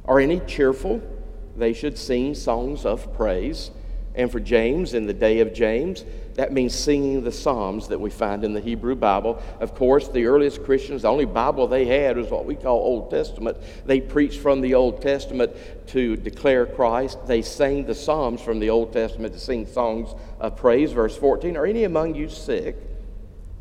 Are 0.05 0.19
any 0.19 0.41
cheerful? 0.41 1.01
They 1.57 1.73
should 1.73 1.97
sing 1.97 2.35
songs 2.35 2.85
of 2.85 3.15
praise. 3.17 3.71
And 4.15 4.33
for 4.33 4.41
James, 4.41 4.95
in 4.95 5.07
the 5.07 5.15
day 5.15 5.41
of 5.41 5.53
James, 5.53 6.05
that 6.37 6.53
means 6.53 6.75
singing 6.75 7.25
the 7.25 7.33
Psalms 7.33 7.89
that 7.89 8.01
we 8.01 8.11
find 8.11 8.45
in 8.45 8.53
the 8.53 8.61
Hebrew 8.61 8.95
Bible. 8.95 9.43
Of 9.61 9.75
course, 9.75 10.09
the 10.09 10.27
earliest 10.27 10.63
Christians, 10.65 11.03
the 11.03 11.09
only 11.09 11.25
Bible 11.25 11.67
they 11.67 11.87
had 11.87 12.17
was 12.17 12.31
what 12.31 12.47
we 12.47 12.55
call 12.55 12.77
Old 12.77 13.11
Testament. 13.11 13.57
They 13.85 14.01
preached 14.01 14.41
from 14.41 14.61
the 14.61 14.75
Old 14.75 15.03
Testament 15.03 15.53
to 15.89 16.17
declare 16.17 16.67
Christ. 16.67 17.27
They 17.27 17.43
sang 17.43 17.87
the 17.87 17.95
Psalms 17.95 18.41
from 18.41 18.61
the 18.61 18.71
Old 18.71 18.93
Testament 18.93 19.35
to 19.35 19.41
sing 19.41 19.67
songs 19.67 20.15
of 20.39 20.57
praise. 20.57 20.93
Verse 20.93 21.17
14 21.17 21.57
Are 21.57 21.67
any 21.67 21.85
among 21.85 22.15
you 22.15 22.29
sick? 22.29 22.77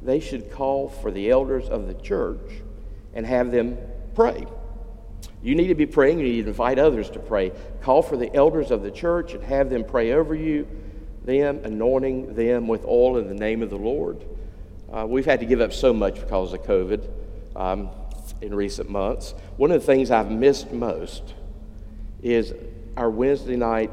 they 0.05 0.19
should 0.19 0.51
call 0.51 0.87
for 0.87 1.11
the 1.11 1.29
elders 1.29 1.67
of 1.67 1.87
the 1.87 1.93
church 1.93 2.61
and 3.13 3.25
have 3.25 3.51
them 3.51 3.77
pray. 4.13 4.45
You 5.41 5.55
need 5.55 5.67
to 5.67 5.75
be 5.75 5.85
praying, 5.85 6.19
you 6.19 6.25
need 6.25 6.43
to 6.43 6.47
invite 6.49 6.79
others 6.79 7.09
to 7.11 7.19
pray. 7.19 7.51
Call 7.81 8.01
for 8.01 8.17
the 8.17 8.33
elders 8.33 8.71
of 8.71 8.83
the 8.83 8.91
church 8.91 9.33
and 9.33 9.43
have 9.43 9.69
them 9.69 9.83
pray 9.83 10.11
over 10.11 10.33
you, 10.35 10.67
them 11.25 11.61
anointing 11.63 12.35
them 12.35 12.67
with 12.67 12.85
oil 12.85 13.17
in 13.17 13.27
the 13.27 13.33
name 13.33 13.63
of 13.63 13.69
the 13.69 13.77
Lord. 13.77 14.23
Uh, 14.91 15.05
we've 15.07 15.25
had 15.25 15.39
to 15.39 15.45
give 15.45 15.59
up 15.59 15.73
so 15.73 15.93
much 15.93 16.15
because 16.15 16.53
of 16.53 16.61
COVID 16.63 17.09
um, 17.55 17.89
in 18.41 18.53
recent 18.53 18.89
months. 18.89 19.33
One 19.57 19.71
of 19.71 19.81
the 19.81 19.85
things 19.85 20.11
I've 20.11 20.31
missed 20.31 20.71
most 20.71 21.33
is 22.21 22.53
our 22.95 23.09
Wednesday 23.09 23.55
night, 23.55 23.91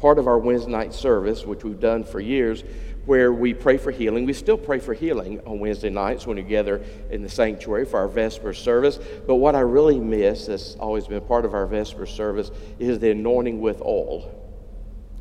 part 0.00 0.18
of 0.18 0.26
our 0.26 0.38
Wednesday 0.38 0.70
night 0.70 0.92
service, 0.92 1.44
which 1.44 1.64
we've 1.64 1.80
done 1.80 2.04
for 2.04 2.20
years, 2.20 2.64
where 3.06 3.32
we 3.32 3.54
pray 3.54 3.78
for 3.78 3.90
healing. 3.90 4.26
We 4.26 4.34
still 4.34 4.58
pray 4.58 4.80
for 4.80 4.92
healing 4.92 5.40
on 5.46 5.60
Wednesday 5.60 5.88
nights 5.88 6.26
when 6.26 6.36
we 6.36 6.42
gather 6.42 6.82
in 7.10 7.22
the 7.22 7.28
sanctuary 7.28 7.86
for 7.86 7.98
our 7.98 8.08
Vesper 8.08 8.52
service. 8.52 8.98
But 9.26 9.36
what 9.36 9.54
I 9.54 9.60
really 9.60 9.98
miss, 9.98 10.46
that's 10.46 10.74
always 10.74 11.06
been 11.06 11.22
part 11.22 11.44
of 11.44 11.54
our 11.54 11.66
Vesper 11.66 12.04
service, 12.04 12.50
is 12.78 12.98
the 12.98 13.12
anointing 13.12 13.60
with 13.60 13.80
oil 13.80 14.37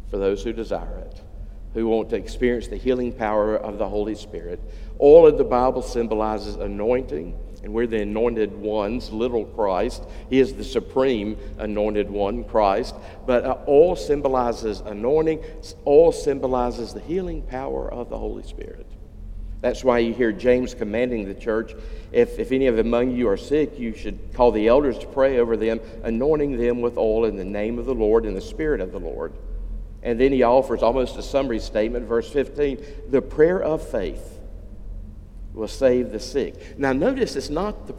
for 0.10 0.18
those 0.18 0.44
who 0.44 0.54
desire 0.54 1.00
it, 1.00 1.22
who 1.74 1.88
want 1.88 2.10
to 2.12 2.16
experience 2.16 2.68
the 2.68 2.78
healing 2.78 3.12
power 3.12 3.56
of 3.56 3.78
the 3.78 3.88
Holy 3.88 4.16
Spirit. 4.16 4.60
Oil 5.02 5.28
in 5.28 5.38
the 5.38 5.44
Bible 5.44 5.82
symbolizes 5.82 6.56
anointing 6.56 7.38
and 7.64 7.74
we're 7.74 7.88
the 7.88 8.02
anointed 8.02 8.56
ones, 8.56 9.12
little 9.12 9.46
Christ. 9.46 10.04
He 10.30 10.40
is 10.40 10.54
the 10.54 10.64
supreme 10.64 11.38
anointed 11.58 12.10
one, 12.10 12.44
Christ. 12.44 12.96
But 13.26 13.46
uh, 13.46 13.58
oil 13.68 13.96
symbolizes 13.96 14.82
anointing, 14.82 15.44
oil 15.86 16.12
symbolizes 16.12 16.94
the 16.94 17.00
healing 17.00 17.42
power 17.42 17.92
of 17.92 18.10
the 18.10 18.18
Holy 18.18 18.44
Spirit. 18.44 18.86
That's 19.60 19.84
why 19.84 20.00
you 20.00 20.14
hear 20.14 20.32
James 20.32 20.76
commanding 20.76 21.26
the 21.26 21.34
church 21.34 21.74
if, 22.12 22.38
if 22.38 22.52
any 22.52 22.68
of 22.68 22.78
among 22.78 23.12
you 23.12 23.28
are 23.28 23.38
sick, 23.38 23.78
you 23.80 23.94
should 23.96 24.34
call 24.34 24.52
the 24.52 24.68
elders 24.68 25.00
to 25.00 25.08
pray 25.08 25.40
over 25.40 25.58
them, 25.58 25.80
anointing 26.04 26.58
them 26.58 26.80
with 26.80 26.96
oil 26.98 27.26
in 27.26 27.36
the 27.36 27.44
name 27.44 27.80
of 27.80 27.86
the 27.86 27.96
Lord 27.96 28.26
and 28.26 28.38
the 28.38 28.42
Spirit 28.42 28.82
of 28.82 28.92
the 28.92 29.00
Lord. 29.00 29.34
And 30.04 30.20
then 30.20 30.32
he 30.32 30.44
offers 30.44 30.84
almost 30.84 31.18
a 31.18 31.24
summary 31.24 31.60
statement, 31.60 32.08
verse 32.08 32.32
15 32.32 32.84
the 33.10 33.22
prayer 33.22 33.62
of 33.62 33.88
faith 33.88 34.40
will 35.54 35.68
save 35.68 36.12
the 36.12 36.20
sick. 36.20 36.78
Now, 36.78 36.94
notice 36.94 37.36
it's 37.36 37.50
not 37.50 37.88
the 37.88 37.96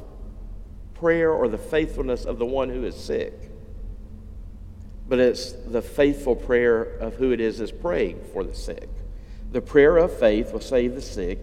prayer 0.95 1.33
or 1.33 1.49
the 1.49 1.59
faithfulness 1.59 2.25
of 2.25 2.39
the 2.39 2.47
one 2.47 2.69
who 2.69 2.85
is 2.85 2.97
sick, 2.97 3.35
but 5.09 5.19
it's 5.19 5.53
the 5.53 5.83
faithful 5.83 6.37
prayer 6.37 6.83
of 6.83 7.15
who 7.15 7.33
it 7.33 7.41
is 7.41 7.59
that's 7.59 7.73
praying 7.73 8.23
for 8.33 8.45
the 8.45 8.55
sick. 8.55 8.89
The 9.51 9.61
prayer 9.61 9.97
of 9.97 10.17
faith 10.17 10.53
will 10.53 10.61
save 10.61 10.95
the 10.95 11.03
sick, 11.03 11.39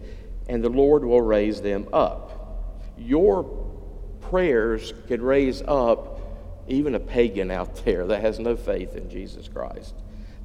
and 0.48 0.62
the 0.62 0.68
Lord 0.68 1.04
will 1.04 1.22
raise 1.22 1.60
them 1.60 1.88
up. 1.92 2.82
Your 2.96 3.44
prayers 4.20 4.94
could 5.08 5.20
raise 5.20 5.62
up 5.62 6.20
even 6.68 6.94
a 6.94 7.00
pagan 7.00 7.50
out 7.50 7.84
there 7.84 8.06
that 8.06 8.22
has 8.22 8.38
no 8.38 8.56
faith 8.56 8.94
in 8.96 9.10
Jesus 9.10 9.48
Christ. 9.48 9.94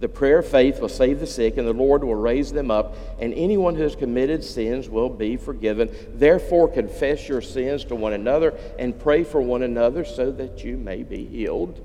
The 0.02 0.10
prayer 0.10 0.40
of 0.40 0.48
faith 0.48 0.82
will 0.82 0.90
save 0.90 1.20
the 1.20 1.28
sick, 1.28 1.58
and 1.58 1.68
the 1.68 1.74
Lord 1.74 2.04
will 2.04 2.16
raise 2.16 2.52
them 2.52 2.72
up, 2.72 2.98
and 3.20 3.34
anyone 3.36 3.76
who 3.76 3.84
has 3.84 3.96
committed 3.96 4.44
sins 4.44 4.90
will 4.90 5.10
be 5.10 5.38
forgiven. 5.38 5.92
Therefore, 6.16 6.68
confess 6.68 7.30
your 7.30 7.42
sins 7.42 7.86
to 7.86 7.96
one 7.96 8.14
another 8.14 8.58
and 8.80 9.00
pray 9.00 9.24
for 9.24 9.40
one 9.42 9.62
another 9.62 10.04
so 10.04 10.32
that 10.32 10.64
you 10.64 10.76
may 10.76 11.04
be 11.04 11.26
healed. 11.26 11.80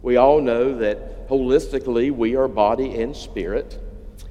We 0.00 0.16
all 0.16 0.40
know 0.40 0.78
that 0.78 1.28
holistically 1.28 2.12
we 2.12 2.36
are 2.36 2.46
body 2.46 3.02
and 3.02 3.16
spirit. 3.16 3.82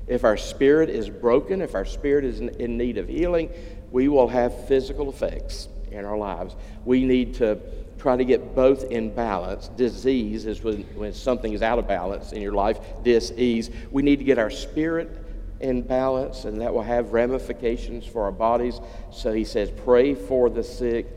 If 0.08 0.24
our 0.24 0.38
spirit 0.38 0.90
is 0.90 1.10
broken, 1.10 1.62
if 1.62 1.76
our 1.76 1.84
spirit 1.84 2.24
is 2.24 2.40
in 2.40 2.78
need 2.78 2.98
of 2.98 3.10
healing, 3.10 3.50
we 3.92 4.08
will 4.08 4.30
have 4.30 4.68
physical 4.70 5.10
effects 5.10 5.68
in 5.92 6.06
our 6.06 6.18
lives. 6.18 6.56
We 6.86 7.04
need 7.04 7.34
to 7.36 7.60
try 8.06 8.16
to 8.16 8.24
get 8.24 8.54
both 8.54 8.84
in 8.92 9.10
balance. 9.10 9.70
Disease 9.70 10.46
is 10.46 10.62
when, 10.62 10.84
when 10.94 11.12
something 11.12 11.54
is 11.54 11.64
out 11.64 11.80
of 11.80 11.88
balance 11.88 12.34
in 12.34 12.40
your 12.40 12.52
life, 12.52 12.80
dis-ease. 13.02 13.72
We 13.90 14.04
need 14.04 14.18
to 14.18 14.24
get 14.24 14.38
our 14.38 14.52
spirit 14.52 15.10
in 15.60 15.82
balance, 15.82 16.46
and 16.46 16.62
that 16.62 16.72
will 16.72 16.84
have 16.84 17.14
ramifications 17.14 18.06
for 18.06 18.22
our 18.26 18.32
bodies. 18.32 18.80
So 19.12 19.34
he 19.34 19.44
says, 19.44 19.72
pray 19.72 20.14
for 20.14 20.52
the 20.52 20.64
sick 20.64 21.08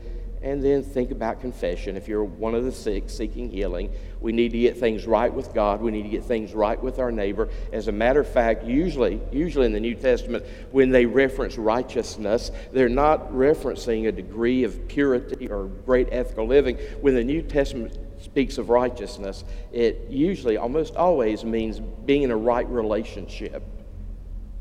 and 0.41 0.63
then 0.63 0.83
think 0.83 1.11
about 1.11 1.41
confession. 1.41 1.97
If 1.97 2.07
you're 2.07 2.23
one 2.23 2.55
of 2.55 2.63
the 2.63 2.71
sick 2.71 3.09
seeking 3.09 3.49
healing, 3.49 3.91
we 4.21 4.31
need 4.31 4.51
to 4.51 4.59
get 4.59 4.77
things 4.77 5.05
right 5.05 5.33
with 5.33 5.53
God. 5.53 5.81
We 5.81 5.91
need 5.91 6.03
to 6.03 6.09
get 6.09 6.23
things 6.23 6.53
right 6.53 6.81
with 6.81 6.99
our 6.99 7.11
neighbor. 7.11 7.49
As 7.73 7.87
a 7.87 7.91
matter 7.91 8.21
of 8.21 8.27
fact, 8.27 8.63
usually, 8.63 9.21
usually 9.31 9.65
in 9.65 9.73
the 9.73 9.79
New 9.79 9.95
Testament, 9.95 10.45
when 10.71 10.91
they 10.91 11.05
reference 11.05 11.57
righteousness, 11.57 12.51
they're 12.71 12.89
not 12.89 13.31
referencing 13.31 14.07
a 14.07 14.11
degree 14.11 14.63
of 14.63 14.87
purity 14.87 15.49
or 15.49 15.65
great 15.65 16.07
ethical 16.11 16.47
living. 16.47 16.77
When 17.01 17.15
the 17.15 17.23
New 17.23 17.41
Testament 17.41 17.97
speaks 18.21 18.57
of 18.57 18.69
righteousness, 18.69 19.43
it 19.71 20.07
usually, 20.09 20.57
almost 20.57 20.95
always, 20.95 21.43
means 21.43 21.79
being 21.79 22.23
in 22.23 22.31
a 22.31 22.37
right 22.37 22.67
relationship 22.69 23.63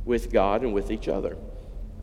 with 0.04 0.32
God 0.32 0.62
and 0.62 0.72
with 0.72 0.90
each 0.90 1.08
other 1.08 1.36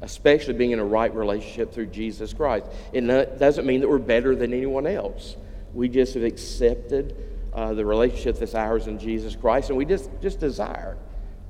especially 0.02 0.54
being 0.54 0.72
in 0.72 0.80
a 0.80 0.86
right 0.86 1.14
relationship 1.16 1.74
through 1.74 1.88
Jesus 1.88 2.34
Christ. 2.34 2.68
It 2.94 3.02
doesn't 3.40 3.66
mean 3.66 3.82
that 3.82 3.90
we're 3.90 3.98
better 3.98 4.36
than 4.36 4.54
anyone 4.54 4.88
else. 4.88 5.38
We 5.74 5.90
just 5.90 6.14
have 6.14 6.24
accepted 6.24 7.16
uh, 7.54 7.74
the 7.74 7.86
relationship 7.86 8.38
that's 8.40 8.56
ours 8.56 8.88
in 8.88 9.00
Jesus 9.00 9.36
Christ, 9.36 9.70
and 9.70 9.78
we 9.78 9.86
just, 9.86 10.10
just 10.22 10.40
desire 10.40 10.98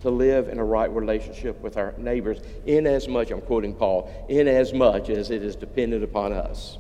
to 0.02 0.12
live 0.12 0.50
in 0.50 0.60
a 0.60 0.64
right 0.64 0.92
relationship 0.92 1.60
with 1.62 1.78
our 1.78 1.94
neighbors, 1.98 2.40
in 2.66 2.86
as 2.86 3.08
much, 3.08 3.32
I'm 3.32 3.42
quoting 3.42 3.74
Paul, 3.74 4.28
in 4.30 4.48
as 4.48 4.72
much 4.74 5.10
as 5.10 5.32
it 5.32 5.42
is 5.42 5.56
dependent 5.56 6.04
upon 6.04 6.32
us. 6.32 6.78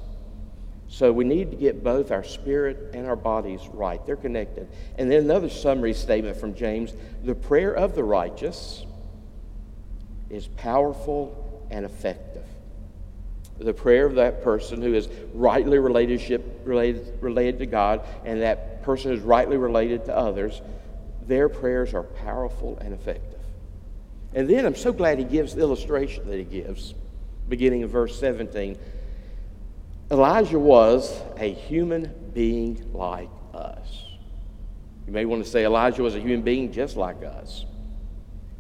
So 0.88 1.12
we 1.12 1.26
need 1.26 1.50
to 1.52 1.58
get 1.58 1.84
both 1.84 2.12
our 2.12 2.24
spirit 2.24 2.92
and 2.94 3.08
our 3.08 3.16
bodies 3.16 3.62
right. 3.74 4.06
They're 4.06 4.16
connected. 4.16 4.70
And 4.98 5.10
then 5.10 5.24
another 5.24 5.50
summary 5.50 5.94
statement 5.94 6.38
from 6.38 6.54
James 6.54 6.94
the 7.24 7.34
prayer 7.34 7.74
of 7.74 7.96
the 7.96 8.04
righteous 8.04 8.86
is 10.30 10.48
powerful 10.48 11.45
and 11.72 11.86
effective. 11.86 12.44
The 13.58 13.74
prayer 13.74 14.06
of 14.06 14.16
that 14.16 14.44
person 14.44 14.82
who 14.82 14.94
is 14.94 15.08
rightly 15.34 15.80
relationship, 15.80 16.62
related, 16.66 17.18
related 17.22 17.60
to 17.60 17.66
God 17.66 18.06
and 18.26 18.42
that 18.42 18.84
person 18.84 19.12
who 19.12 19.18
is 19.18 19.24
rightly 19.24 19.58
related 19.58 20.06
to 20.06 20.16
others, 20.16 20.62
their 21.26 21.48
prayers 21.48 21.94
are 21.94 22.04
powerful 22.04 22.78
and 22.82 22.94
effective. 22.94 23.40
And 24.34 24.50
then 24.50 24.66
I'm 24.66 24.76
so 24.76 24.92
glad 24.92 25.18
he 25.18 25.24
gives 25.24 25.56
the 25.56 25.62
illustration 25.62 26.28
that 26.30 26.38
he 26.38 26.44
gives, 26.44 26.94
beginning 27.48 27.82
in 27.82 27.88
verse 27.88 28.20
17. 28.20 28.78
Elijah 30.12 30.60
was 30.60 31.20
a 31.38 31.52
human 31.52 32.14
being 32.34 32.92
like 32.94 33.30
us. 33.54 34.06
You 35.08 35.14
may 35.14 35.26
want 35.26 35.44
to 35.44 35.50
say 35.50 35.64
Elijah 35.64 36.04
was 36.04 36.16
a 36.16 36.20
human 36.20 36.42
being 36.42 36.72
just 36.74 36.98
like 36.98 37.24
us. 37.24 37.66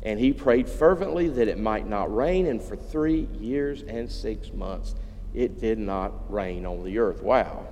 And 0.05 0.19
he 0.19 0.31
prayed 0.31 0.69
fervently 0.69 1.27
that 1.29 1.47
it 1.47 1.57
might 1.57 1.87
not 1.87 2.15
rain, 2.15 2.45
and 2.45 2.61
for 2.61 2.75
three 2.75 3.27
years 3.39 3.81
and 3.81 4.09
six 4.09 4.53
months 4.53 4.95
it 5.33 5.59
did 5.59 5.79
not 5.79 6.31
rain 6.31 6.65
on 6.65 6.83
the 6.83 6.99
earth. 6.99 7.23
Wow. 7.23 7.67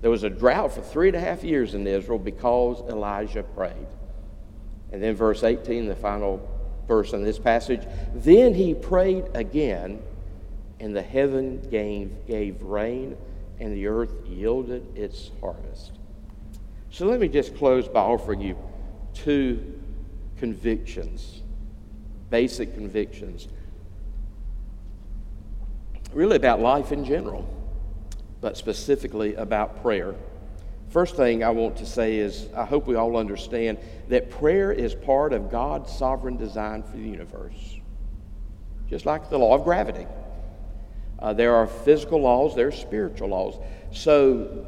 There 0.00 0.10
was 0.10 0.22
a 0.22 0.30
drought 0.30 0.72
for 0.72 0.80
three 0.80 1.08
and 1.08 1.16
a 1.16 1.20
half 1.20 1.42
years 1.42 1.74
in 1.74 1.86
Israel 1.86 2.18
because 2.18 2.80
Elijah 2.88 3.42
prayed. 3.42 3.88
And 4.92 5.02
then, 5.02 5.14
verse 5.14 5.42
18, 5.42 5.88
the 5.88 5.96
final 5.96 6.48
verse 6.86 7.12
in 7.12 7.22
this 7.22 7.38
passage 7.38 7.82
then 8.14 8.54
he 8.54 8.74
prayed 8.74 9.24
again, 9.34 10.00
and 10.78 10.94
the 10.94 11.02
heaven 11.02 11.60
gave, 11.70 12.26
gave 12.26 12.62
rain, 12.62 13.16
and 13.58 13.74
the 13.74 13.86
earth 13.88 14.12
yielded 14.26 14.96
its 14.96 15.32
harvest. 15.40 15.92
So 16.90 17.06
let 17.06 17.20
me 17.20 17.28
just 17.28 17.56
close 17.56 17.86
by 17.88 18.00
offering 18.00 18.40
you 18.40 18.56
two 19.12 19.79
convictions, 20.40 21.42
basic 22.30 22.74
convictions, 22.74 23.46
really 26.12 26.36
about 26.36 26.60
life 26.60 26.92
in 26.92 27.04
general, 27.04 27.46
but 28.40 28.56
specifically 28.56 29.34
about 29.34 29.82
prayer. 29.82 30.14
First 30.88 31.14
thing 31.14 31.44
I 31.44 31.50
want 31.50 31.76
to 31.76 31.86
say 31.86 32.16
is 32.16 32.48
I 32.56 32.64
hope 32.64 32.86
we 32.86 32.96
all 32.96 33.16
understand 33.18 33.78
that 34.08 34.30
prayer 34.30 34.72
is 34.72 34.94
part 34.94 35.34
of 35.34 35.50
God's 35.50 35.92
sovereign 35.92 36.38
design 36.38 36.82
for 36.82 36.96
the 36.96 37.08
universe, 37.08 37.76
just 38.88 39.04
like 39.04 39.28
the 39.28 39.38
law 39.38 39.54
of 39.54 39.62
gravity. 39.62 40.06
Uh, 41.18 41.34
there 41.34 41.54
are 41.54 41.66
physical 41.66 42.22
laws, 42.22 42.56
there 42.56 42.68
are 42.68 42.72
spiritual 42.72 43.28
laws. 43.28 43.58
So, 43.92 44.66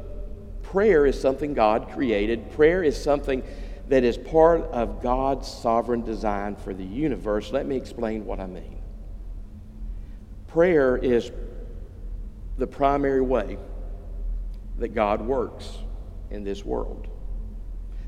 prayer 0.61 1.07
is 1.07 1.19
something 1.19 1.55
God 1.55 1.89
created. 1.91 2.51
Prayer 2.51 2.83
is 2.83 3.01
something 3.01 3.43
that 3.89 4.03
is 4.03 4.17
part 4.17 4.61
of 4.71 5.01
God's 5.01 5.47
sovereign 5.47 6.03
design 6.03 6.55
for 6.55 6.73
the 6.73 6.83
universe. 6.83 7.51
Let 7.51 7.65
me 7.65 7.75
explain 7.75 8.25
what 8.25 8.39
I 8.39 8.47
mean. 8.47 8.81
Prayer 10.47 10.97
is 10.97 11.31
the 12.57 12.67
primary 12.67 13.21
way 13.21 13.57
that 14.77 14.89
God 14.89 15.21
works 15.21 15.77
in 16.29 16.43
this 16.43 16.63
world. 16.63 17.07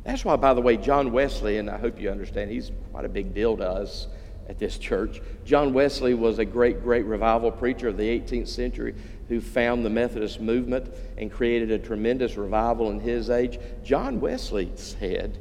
That's 0.04 0.24
why, 0.24 0.36
by 0.36 0.54
the 0.54 0.62
way, 0.62 0.78
John 0.78 1.12
Wesley, 1.12 1.58
and 1.58 1.70
I 1.70 1.78
hope 1.78 2.00
you 2.00 2.12
understand, 2.12 2.52
he's 2.52 2.72
quite 2.92 3.06
a 3.06 3.10
big 3.10 3.34
deal 3.34 3.58
to 3.58 3.68
us 3.68 4.08
at 4.48 4.60
this 4.60 4.78
church. 4.78 5.22
John 5.44 5.74
Wesley 5.74 6.14
was 6.14 6.38
a 6.38 6.46
great, 6.46 6.84
great 6.84 7.06
revival 7.06 7.52
preacher 7.52 7.88
of 7.88 7.98
the 7.98 8.08
18th 8.20 8.48
century 8.48 8.94
who 9.28 9.42
found 9.42 9.84
the 9.84 9.90
Methodist 9.90 10.40
movement 10.40 10.94
and 11.18 11.32
created 11.32 11.72
a 11.72 11.80
tremendous 11.80 12.38
revival 12.38 12.92
in 12.92 13.00
his 13.00 13.32
age. 13.32 13.58
John 13.84 14.20
Wesley 14.20 14.72
said, 14.76 15.40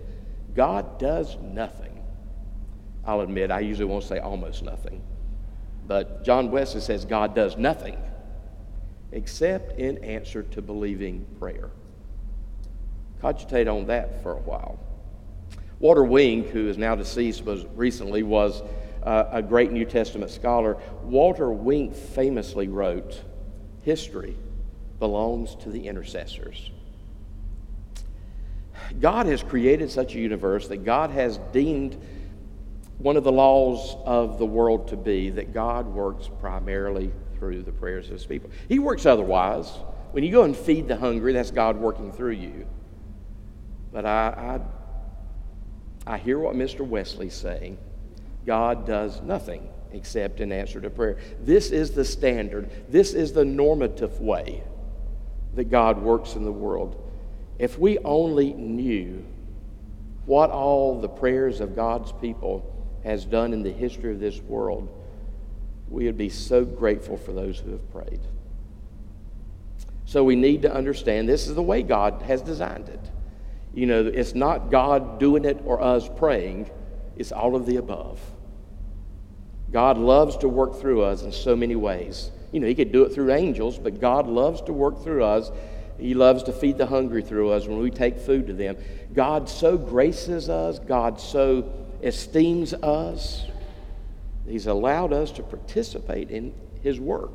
God 0.54 0.98
does 0.98 1.36
nothing. 1.40 2.02
I'll 3.04 3.20
admit, 3.20 3.50
I 3.50 3.60
usually 3.60 3.86
won't 3.86 4.04
say 4.04 4.18
almost 4.18 4.62
nothing. 4.62 5.02
But 5.86 6.24
John 6.24 6.50
Wesley 6.50 6.80
says 6.80 7.04
God 7.04 7.34
does 7.34 7.56
nothing 7.56 7.98
except 9.12 9.78
in 9.78 9.98
answer 9.98 10.42
to 10.42 10.62
believing 10.62 11.26
prayer. 11.38 11.70
Cogitate 13.20 13.68
on 13.68 13.86
that 13.86 14.22
for 14.22 14.32
a 14.32 14.40
while. 14.40 14.78
Walter 15.78 16.04
Wink, 16.04 16.48
who 16.48 16.68
is 16.68 16.78
now 16.78 16.94
deceased, 16.94 17.44
was 17.44 17.66
recently 17.74 18.22
was 18.22 18.62
uh, 19.02 19.24
a 19.30 19.42
great 19.42 19.70
New 19.70 19.84
Testament 19.84 20.30
scholar. 20.30 20.78
Walter 21.02 21.50
Wink 21.50 21.94
famously 21.94 22.68
wrote, 22.68 23.22
"History 23.82 24.36
belongs 24.98 25.54
to 25.56 25.70
the 25.70 25.86
intercessors." 25.86 26.70
God 29.00 29.26
has 29.26 29.42
created 29.42 29.90
such 29.90 30.14
a 30.14 30.18
universe 30.18 30.68
that 30.68 30.84
God 30.84 31.10
has 31.10 31.38
deemed 31.52 31.96
one 32.98 33.16
of 33.16 33.24
the 33.24 33.32
laws 33.32 33.96
of 34.04 34.38
the 34.38 34.46
world 34.46 34.88
to 34.88 34.96
be 34.96 35.30
that 35.30 35.52
God 35.52 35.86
works 35.86 36.30
primarily 36.40 37.12
through 37.38 37.62
the 37.62 37.72
prayers 37.72 38.06
of 38.06 38.12
his 38.12 38.26
people. 38.26 38.50
He 38.68 38.78
works 38.78 39.06
otherwise. 39.06 39.70
When 40.12 40.24
you 40.24 40.30
go 40.30 40.44
and 40.44 40.56
feed 40.56 40.88
the 40.88 40.96
hungry, 40.96 41.32
that's 41.32 41.50
God 41.50 41.76
working 41.76 42.12
through 42.12 42.32
you. 42.32 42.66
But 43.92 44.06
I, 44.06 44.60
I, 46.06 46.14
I 46.14 46.18
hear 46.18 46.38
what 46.38 46.54
Mr. 46.54 46.80
Wesley's 46.80 47.34
saying. 47.34 47.78
God 48.46 48.86
does 48.86 49.20
nothing 49.22 49.68
except 49.92 50.40
in 50.40 50.52
answer 50.52 50.80
to 50.80 50.90
prayer. 50.90 51.18
This 51.40 51.70
is 51.70 51.92
the 51.92 52.04
standard, 52.04 52.70
this 52.88 53.14
is 53.14 53.32
the 53.32 53.44
normative 53.44 54.20
way 54.20 54.62
that 55.54 55.64
God 55.64 56.02
works 56.02 56.34
in 56.34 56.44
the 56.44 56.52
world. 56.52 57.00
If 57.58 57.78
we 57.78 57.98
only 57.98 58.52
knew 58.52 59.24
what 60.26 60.50
all 60.50 61.00
the 61.00 61.08
prayers 61.08 61.60
of 61.60 61.76
God's 61.76 62.12
people 62.12 62.70
has 63.04 63.24
done 63.24 63.52
in 63.52 63.62
the 63.62 63.72
history 63.72 64.12
of 64.12 64.20
this 64.20 64.40
world, 64.40 64.88
we 65.88 66.06
would 66.06 66.16
be 66.16 66.30
so 66.30 66.64
grateful 66.64 67.16
for 67.16 67.32
those 67.32 67.58
who 67.58 67.72
have 67.72 67.92
prayed. 67.92 68.20
So 70.06 70.24
we 70.24 70.36
need 70.36 70.62
to 70.62 70.72
understand 70.72 71.28
this 71.28 71.46
is 71.46 71.54
the 71.54 71.62
way 71.62 71.82
God 71.82 72.22
has 72.22 72.42
designed 72.42 72.88
it. 72.88 73.00
You 73.74 73.86
know, 73.86 74.06
it's 74.06 74.34
not 74.34 74.70
God 74.70 75.18
doing 75.18 75.44
it 75.44 75.60
or 75.64 75.82
us 75.82 76.08
praying, 76.16 76.70
it's 77.16 77.32
all 77.32 77.56
of 77.56 77.66
the 77.66 77.76
above. 77.76 78.20
God 79.72 79.98
loves 79.98 80.36
to 80.38 80.48
work 80.48 80.80
through 80.80 81.02
us 81.02 81.22
in 81.22 81.32
so 81.32 81.56
many 81.56 81.74
ways. 81.74 82.30
You 82.52 82.60
know, 82.60 82.68
He 82.68 82.74
could 82.74 82.92
do 82.92 83.02
it 83.02 83.12
through 83.12 83.32
angels, 83.32 83.78
but 83.78 84.00
God 84.00 84.28
loves 84.28 84.62
to 84.62 84.72
work 84.72 85.02
through 85.02 85.24
us. 85.24 85.50
He 85.98 86.14
loves 86.14 86.42
to 86.44 86.52
feed 86.52 86.78
the 86.78 86.86
hungry 86.86 87.22
through 87.22 87.50
us 87.50 87.66
when 87.66 87.78
we 87.78 87.90
take 87.90 88.18
food 88.18 88.48
to 88.48 88.52
them. 88.52 88.76
God 89.12 89.48
so 89.48 89.78
graces 89.78 90.48
us, 90.48 90.78
God 90.78 91.20
so 91.20 91.72
esteems 92.02 92.74
us. 92.74 93.46
He's 94.46 94.66
allowed 94.66 95.12
us 95.12 95.30
to 95.32 95.42
participate 95.42 96.30
in 96.30 96.52
His 96.82 97.00
work 97.00 97.32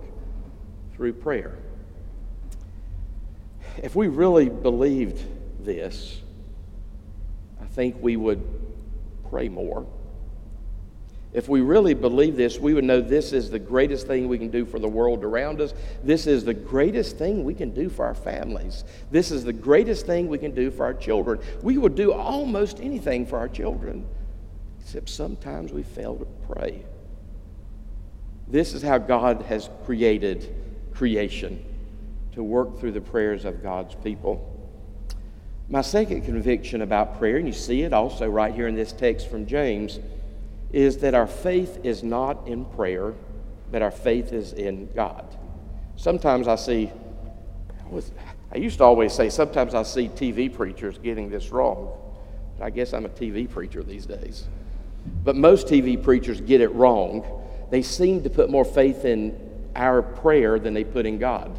through 0.93 1.13
prayer. 1.13 1.57
If 3.77 3.95
we 3.95 4.07
really 4.07 4.49
believed 4.49 5.23
this, 5.63 6.21
I 7.61 7.65
think 7.65 7.95
we 8.01 8.17
would 8.17 8.43
pray 9.29 9.47
more. 9.47 9.85
If 11.31 11.47
we 11.47 11.61
really 11.61 11.93
believe 11.93 12.35
this, 12.35 12.57
we 12.57 12.73
would 12.73 12.83
know 12.83 13.01
this 13.01 13.33
is 13.33 13.51
the 13.51 13.59
greatest 13.59 14.07
thing 14.07 14.27
we 14.27 14.39
can 14.39 14.49
do 14.49 14.65
for 14.65 14.79
the 14.79 14.87
world 14.87 15.23
around 15.23 15.61
us. 15.61 15.75
This 16.03 16.25
is 16.25 16.43
the 16.43 16.55
greatest 16.55 17.17
thing 17.17 17.43
we 17.43 17.53
can 17.53 17.71
do 17.71 17.87
for 17.87 18.05
our 18.05 18.15
families. 18.15 18.83
This 19.11 19.29
is 19.29 19.43
the 19.43 19.53
greatest 19.53 20.07
thing 20.07 20.27
we 20.27 20.39
can 20.39 20.55
do 20.55 20.71
for 20.71 20.85
our 20.85 20.93
children. 20.95 21.39
We 21.61 21.77
would 21.77 21.93
do 21.93 22.13
almost 22.13 22.79
anything 22.79 23.27
for 23.27 23.37
our 23.37 23.47
children, 23.47 24.07
except 24.81 25.07
sometimes 25.09 25.71
we 25.71 25.83
fail 25.83 26.15
to 26.15 26.25
pray. 26.51 26.83
This 28.47 28.73
is 28.73 28.81
how 28.81 28.97
God 28.97 29.43
has 29.43 29.69
created 29.85 30.55
creation 30.95 31.63
to 32.31 32.41
work 32.41 32.79
through 32.79 32.93
the 32.93 33.01
prayers 33.01 33.45
of 33.45 33.61
God's 33.61 33.93
people. 33.93 34.45
My 35.69 35.81
second 35.81 36.23
conviction 36.23 36.81
about 36.81 37.19
prayer, 37.19 37.37
and 37.37 37.45
you 37.45 37.53
see 37.53 37.83
it 37.83 37.93
also 37.93 38.27
right 38.27 38.51
here 38.51 38.67
in 38.67 38.73
this 38.73 38.91
text 38.91 39.29
from 39.29 39.45
James, 39.45 39.99
is 40.71 40.97
that 40.97 41.13
our 41.13 41.27
faith 41.27 41.79
is 41.83 42.03
not 42.03 42.47
in 42.47 42.65
prayer, 42.65 43.13
but 43.71 43.81
our 43.81 43.91
faith 43.91 44.33
is 44.33 44.53
in 44.53 44.89
God. 44.93 45.25
Sometimes 45.95 46.47
I 46.47 46.55
see, 46.55 46.91
I 48.51 48.57
used 48.57 48.77
to 48.77 48.83
always 48.83 49.13
say, 49.13 49.29
sometimes 49.29 49.73
I 49.73 49.83
see 49.83 50.07
TV 50.07 50.53
preachers 50.53 50.97
getting 50.97 51.29
this 51.29 51.49
wrong. 51.49 51.97
I 52.61 52.69
guess 52.69 52.93
I'm 52.93 53.05
a 53.05 53.09
TV 53.09 53.49
preacher 53.49 53.83
these 53.83 54.05
days. 54.05 54.47
But 55.23 55.35
most 55.35 55.67
TV 55.67 56.01
preachers 56.01 56.41
get 56.41 56.61
it 56.61 56.69
wrong. 56.69 57.25
They 57.69 57.81
seem 57.81 58.23
to 58.23 58.29
put 58.29 58.49
more 58.49 58.65
faith 58.65 59.05
in 59.05 59.39
our 59.75 60.01
prayer 60.01 60.59
than 60.59 60.73
they 60.73 60.83
put 60.83 61.05
in 61.05 61.19
God. 61.19 61.57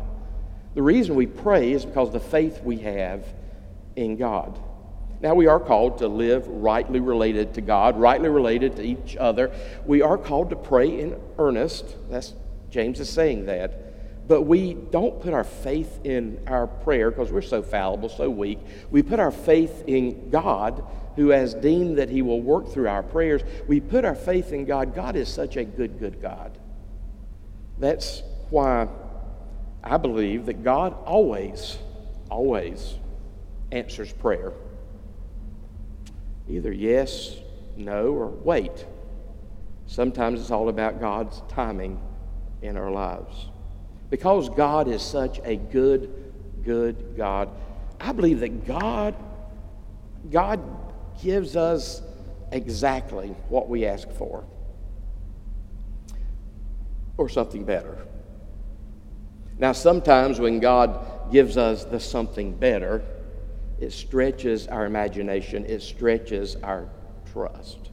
The 0.74 0.82
reason 0.82 1.14
we 1.14 1.26
pray 1.26 1.72
is 1.72 1.84
because 1.84 2.12
the 2.12 2.20
faith 2.20 2.62
we 2.62 2.78
have 2.78 3.24
in 3.96 4.16
God. 4.16 4.58
Now, 5.22 5.34
we 5.34 5.46
are 5.46 5.60
called 5.60 5.98
to 5.98 6.08
live 6.08 6.46
rightly 6.48 7.00
related 7.00 7.54
to 7.54 7.60
God, 7.60 7.98
rightly 7.98 8.30
related 8.30 8.76
to 8.76 8.82
each 8.82 9.16
other. 9.16 9.50
We 9.84 10.00
are 10.00 10.16
called 10.16 10.50
to 10.50 10.56
pray 10.56 11.00
in 11.00 11.20
earnest. 11.38 11.96
That's 12.08 12.34
James 12.70 13.00
is 13.00 13.10
saying 13.10 13.46
that. 13.46 14.28
But 14.28 14.42
we 14.42 14.74
don't 14.74 15.20
put 15.20 15.34
our 15.34 15.44
faith 15.44 16.00
in 16.04 16.40
our 16.46 16.66
prayer 16.66 17.10
because 17.10 17.32
we're 17.32 17.42
so 17.42 17.62
fallible, 17.62 18.08
so 18.08 18.30
weak. 18.30 18.60
We 18.90 19.02
put 19.02 19.18
our 19.18 19.32
faith 19.32 19.84
in 19.86 20.30
God, 20.30 20.84
who 21.16 21.30
has 21.30 21.52
deemed 21.52 21.98
that 21.98 22.08
He 22.08 22.22
will 22.22 22.40
work 22.40 22.72
through 22.72 22.88
our 22.88 23.02
prayers. 23.02 23.42
We 23.66 23.80
put 23.80 24.04
our 24.04 24.14
faith 24.14 24.52
in 24.52 24.64
God. 24.64 24.94
God 24.94 25.16
is 25.16 25.28
such 25.28 25.56
a 25.56 25.64
good, 25.64 25.98
good 25.98 26.22
God. 26.22 26.56
That's 27.78 28.22
why 28.50 28.88
I 29.82 29.96
believe 29.96 30.46
that 30.46 30.62
God 30.62 30.94
always, 31.04 31.76
always 32.30 32.94
answers 33.72 34.12
prayer. 34.12 34.52
Either 36.50 36.72
yes, 36.72 37.36
no, 37.76 38.12
or 38.12 38.26
wait. 38.26 38.84
Sometimes 39.86 40.40
it's 40.40 40.50
all 40.50 40.68
about 40.68 41.00
God's 41.00 41.40
timing 41.48 42.00
in 42.62 42.76
our 42.76 42.90
lives. 42.90 43.48
because 44.10 44.48
God 44.48 44.88
is 44.88 45.02
such 45.02 45.40
a 45.44 45.56
good, 45.56 46.32
good 46.64 47.14
God, 47.16 47.48
I 48.00 48.12
believe 48.12 48.40
that 48.40 48.66
God, 48.66 49.14
God 50.30 50.60
gives 51.22 51.56
us 51.56 52.02
exactly 52.50 53.28
what 53.48 53.68
we 53.68 53.86
ask 53.86 54.10
for 54.10 54.44
or 57.16 57.28
something 57.28 57.64
better. 57.64 57.98
Now, 59.58 59.72
sometimes 59.72 60.40
when 60.40 60.58
God 60.58 61.30
gives 61.30 61.56
us 61.56 61.84
the 61.84 62.00
something 62.00 62.52
better, 62.54 63.04
it 63.80 63.92
stretches 63.92 64.68
our 64.68 64.84
imagination, 64.84 65.64
it 65.66 65.82
stretches 65.82 66.56
our 66.56 66.88
trust. 67.32 67.90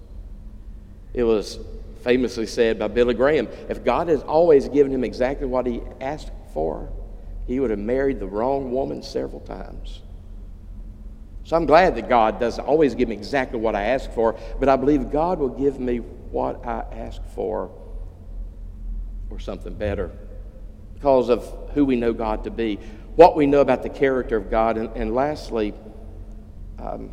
It 1.14 1.24
was 1.24 1.60
famously 2.04 2.46
said 2.46 2.78
by 2.78 2.88
Billy 2.88 3.14
Graham 3.14 3.48
if 3.70 3.84
God 3.84 4.08
has 4.08 4.22
always 4.22 4.70
given 4.70 4.92
him 4.92 5.04
exactly 5.04 5.48
what 5.48 5.66
he 5.66 5.82
asked 6.00 6.32
for, 6.54 6.90
he 7.48 7.60
would 7.60 7.70
have 7.70 7.80
married 7.80 8.20
the 8.20 8.28
wrong 8.28 8.72
woman 8.72 9.02
several 9.02 9.40
times. 9.40 10.02
So 11.46 11.56
I'm 11.56 11.66
glad 11.66 11.96
that 11.96 12.10
God 12.10 12.42
doesn't 12.42 12.64
always 12.66 12.94
give 12.94 13.08
me 13.08 13.16
exactly 13.16 13.58
what 13.58 13.74
I 13.74 13.84
ask 13.86 14.12
for, 14.12 14.38
but 14.60 14.68
I 14.68 14.76
believe 14.76 15.12
God 15.12 15.40
will 15.40 15.50
give 15.50 15.80
me 15.80 15.98
what 15.98 16.66
I 16.66 16.84
ask 16.92 17.22
for 17.34 17.72
or 19.30 19.40
something 19.40 19.74
better 19.74 20.12
because 20.94 21.30
of 21.30 21.72
who 21.74 21.86
we 21.86 21.96
know 21.96 22.12
God 22.12 22.44
to 22.44 22.52
be, 22.52 22.80
what 23.18 23.36
we 23.36 23.48
know 23.48 23.62
about 23.62 23.82
the 23.82 23.90
character 23.90 24.38
of 24.38 24.52
God, 24.52 24.78
and, 24.78 24.96
and 24.96 25.14
lastly, 25.14 25.74
um, 26.78 27.10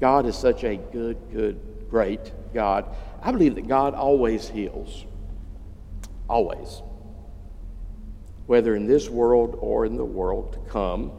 God 0.00 0.24
is 0.24 0.34
such 0.34 0.64
a 0.64 0.76
good, 0.76 1.18
good, 1.30 1.60
great 1.90 2.32
God. 2.54 2.86
I 3.20 3.30
believe 3.30 3.54
that 3.56 3.68
God 3.68 3.92
always 3.92 4.48
heals. 4.48 5.04
Always. 6.30 6.80
Whether 8.46 8.74
in 8.74 8.86
this 8.86 9.10
world 9.10 9.58
or 9.60 9.84
in 9.84 9.98
the 9.98 10.04
world 10.04 10.54
to 10.54 10.58
come. 10.70 11.12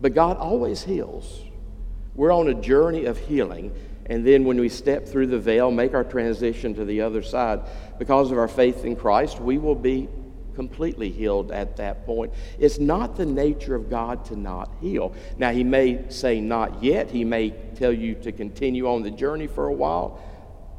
But 0.00 0.12
God 0.12 0.38
always 0.38 0.82
heals. 0.82 1.40
We're 2.16 2.32
on 2.32 2.48
a 2.48 2.54
journey 2.54 3.04
of 3.04 3.16
healing. 3.16 3.72
And 4.06 4.26
then 4.26 4.44
when 4.44 4.58
we 4.58 4.68
step 4.68 5.06
through 5.06 5.28
the 5.28 5.38
veil, 5.38 5.70
make 5.70 5.94
our 5.94 6.02
transition 6.02 6.74
to 6.74 6.84
the 6.84 7.00
other 7.00 7.22
side, 7.22 7.60
because 8.00 8.32
of 8.32 8.38
our 8.38 8.48
faith 8.48 8.84
in 8.84 8.96
Christ, 8.96 9.38
we 9.38 9.56
will 9.56 9.76
be 9.76 10.08
completely 10.56 11.10
healed 11.10 11.52
at 11.52 11.76
that 11.76 12.04
point. 12.04 12.32
It's 12.58 12.80
not 12.80 13.16
the 13.16 13.26
nature 13.26 13.76
of 13.76 13.88
God 13.88 14.24
to 14.26 14.36
not 14.36 14.72
heal. 14.80 15.14
Now, 15.38 15.52
He 15.52 15.62
may 15.62 16.08
say 16.08 16.40
not 16.40 16.82
yet, 16.82 17.10
He 17.10 17.24
may 17.24 17.50
tell 17.50 17.92
you 17.92 18.16
to 18.16 18.32
continue 18.32 18.88
on 18.88 19.02
the 19.02 19.10
journey 19.12 19.46
for 19.46 19.68
a 19.68 19.72
while, 19.72 20.20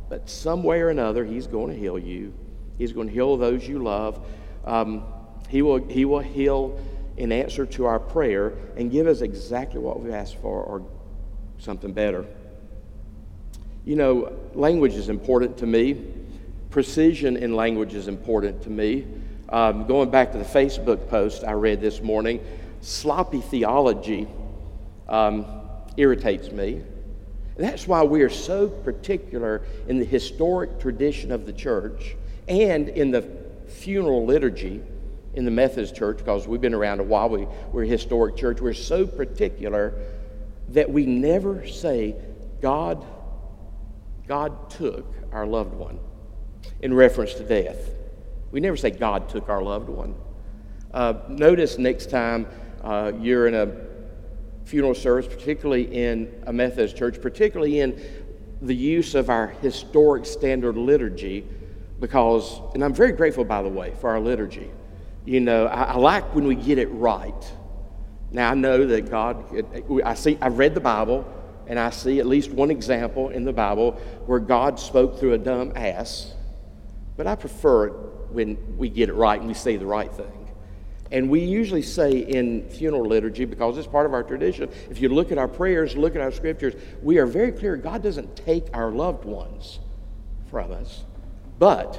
but 0.09 0.29
some 0.29 0.63
way 0.63 0.81
or 0.81 0.89
another, 0.89 1.23
He's 1.23 1.47
going 1.47 1.73
to 1.73 1.79
heal 1.79 1.97
you. 1.97 2.33
He's 2.77 2.91
going 2.91 3.07
to 3.07 3.13
heal 3.13 3.37
those 3.37 3.65
you 3.65 3.79
love. 3.79 4.25
Um, 4.65 5.05
he, 5.47 5.61
will, 5.61 5.77
he 5.77 6.03
will 6.03 6.19
heal 6.19 6.79
in 7.15 7.31
answer 7.31 7.65
to 7.65 7.85
our 7.85 7.99
prayer 7.99 8.53
and 8.75 8.91
give 8.91 9.07
us 9.07 9.21
exactly 9.21 9.79
what 9.79 10.01
we 10.01 10.11
asked 10.11 10.35
for 10.37 10.61
or 10.63 10.85
something 11.57 11.93
better. 11.93 12.25
You 13.85 13.95
know, 13.95 14.37
language 14.53 14.93
is 14.93 15.09
important 15.09 15.57
to 15.59 15.65
me. 15.65 16.03
Precision 16.69 17.37
in 17.37 17.55
language 17.55 17.93
is 17.93 18.07
important 18.07 18.61
to 18.63 18.69
me. 18.69 19.07
Um, 19.49 19.87
going 19.87 20.09
back 20.09 20.33
to 20.33 20.37
the 20.37 20.43
Facebook 20.43 21.07
post 21.07 21.45
I 21.45 21.53
read 21.53 21.79
this 21.79 22.01
morning, 22.01 22.43
sloppy 22.81 23.39
theology 23.39 24.27
um, 25.07 25.45
irritates 25.95 26.51
me. 26.51 26.81
That's 27.55 27.87
why 27.87 28.03
we 28.03 28.23
are 28.23 28.29
so 28.29 28.67
particular 28.67 29.61
in 29.87 29.99
the 29.99 30.05
historic 30.05 30.79
tradition 30.79 31.31
of 31.31 31.45
the 31.45 31.53
church 31.53 32.17
and 32.49 32.89
in 32.89 33.11
the 33.11 33.21
funeral 33.69 34.25
liturgy 34.25 34.81
in 35.33 35.45
the 35.45 35.51
Methodist 35.51 35.95
church, 35.95 36.17
because 36.17 36.45
we've 36.45 36.59
been 36.59 36.73
around 36.73 36.99
a 36.99 37.03
while, 37.03 37.29
we, 37.29 37.47
we're 37.71 37.83
a 37.83 37.87
historic 37.87 38.35
church. 38.35 38.59
We're 38.59 38.73
so 38.73 39.07
particular 39.07 39.93
that 40.69 40.89
we 40.89 41.05
never 41.05 41.65
say, 41.67 42.15
God, 42.61 43.05
God 44.27 44.71
took 44.71 45.05
our 45.31 45.45
loved 45.45 45.73
one 45.73 45.99
in 46.81 46.93
reference 46.93 47.33
to 47.35 47.43
death. 47.43 47.77
We 48.51 48.59
never 48.59 48.77
say, 48.77 48.91
God 48.91 49.29
took 49.29 49.49
our 49.49 49.61
loved 49.61 49.89
one. 49.89 50.15
Uh, 50.93 51.15
notice 51.27 51.77
next 51.77 52.09
time 52.09 52.47
uh, 52.81 53.11
you're 53.19 53.47
in 53.47 53.55
a 53.55 53.87
funeral 54.65 54.95
service, 54.95 55.27
particularly 55.27 55.83
in 55.83 56.43
a 56.45 56.53
Methodist 56.53 56.97
church, 56.97 57.21
particularly 57.21 57.79
in 57.79 58.01
the 58.61 58.75
use 58.75 59.15
of 59.15 59.29
our 59.29 59.47
historic 59.47 60.25
standard 60.25 60.77
liturgy, 60.77 61.45
because, 61.99 62.59
and 62.73 62.83
I'm 62.83 62.93
very 62.93 63.11
grateful, 63.11 63.43
by 63.43 63.61
the 63.61 63.69
way, 63.69 63.93
for 63.99 64.09
our 64.09 64.19
liturgy. 64.19 64.69
You 65.25 65.39
know, 65.39 65.67
I, 65.67 65.83
I 65.83 65.95
like 65.97 66.33
when 66.33 66.45
we 66.45 66.55
get 66.55 66.77
it 66.77 66.87
right. 66.87 67.53
Now, 68.31 68.51
I 68.51 68.55
know 68.55 68.85
that 68.87 69.09
God, 69.09 69.45
I 70.03 70.13
see, 70.13 70.37
I've 70.41 70.57
read 70.57 70.73
the 70.73 70.81
Bible, 70.81 71.25
and 71.67 71.77
I 71.77 71.89
see 71.89 72.19
at 72.19 72.25
least 72.25 72.51
one 72.51 72.71
example 72.71 73.29
in 73.29 73.43
the 73.43 73.53
Bible 73.53 73.91
where 74.25 74.39
God 74.39 74.79
spoke 74.79 75.19
through 75.19 75.33
a 75.33 75.37
dumb 75.37 75.73
ass, 75.75 76.33
but 77.15 77.27
I 77.27 77.35
prefer 77.35 77.87
it 77.87 77.93
when 78.31 78.77
we 78.77 78.89
get 78.89 79.09
it 79.09 79.13
right 79.13 79.39
and 79.39 79.47
we 79.47 79.53
say 79.53 79.77
the 79.77 79.85
right 79.85 80.11
thing. 80.11 80.49
And 81.11 81.29
we 81.29 81.39
usually 81.39 81.81
say 81.81 82.11
in 82.19 82.69
funeral 82.69 83.05
liturgy, 83.05 83.45
because 83.45 83.77
it's 83.77 83.87
part 83.87 84.05
of 84.05 84.13
our 84.13 84.23
tradition, 84.23 84.69
if 84.89 85.01
you 85.01 85.09
look 85.09 85.31
at 85.31 85.37
our 85.37 85.47
prayers, 85.47 85.95
look 85.95 86.15
at 86.15 86.21
our 86.21 86.31
scriptures, 86.31 86.73
we 87.01 87.17
are 87.17 87.25
very 87.25 87.51
clear 87.51 87.77
God 87.77 88.03
doesn't 88.03 88.35
take 88.35 88.65
our 88.73 88.91
loved 88.91 89.23
ones 89.23 89.79
from 90.49 90.71
us. 90.71 91.03
But 91.59 91.95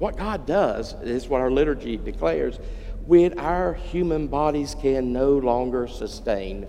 what 0.00 0.16
God 0.16 0.46
does 0.46 0.94
is 1.02 1.28
what 1.28 1.40
our 1.40 1.50
liturgy 1.50 1.96
declares 1.96 2.58
when 3.06 3.38
our 3.38 3.74
human 3.74 4.28
bodies 4.28 4.76
can 4.80 5.12
no 5.12 5.38
longer 5.38 5.86
sustain 5.86 6.66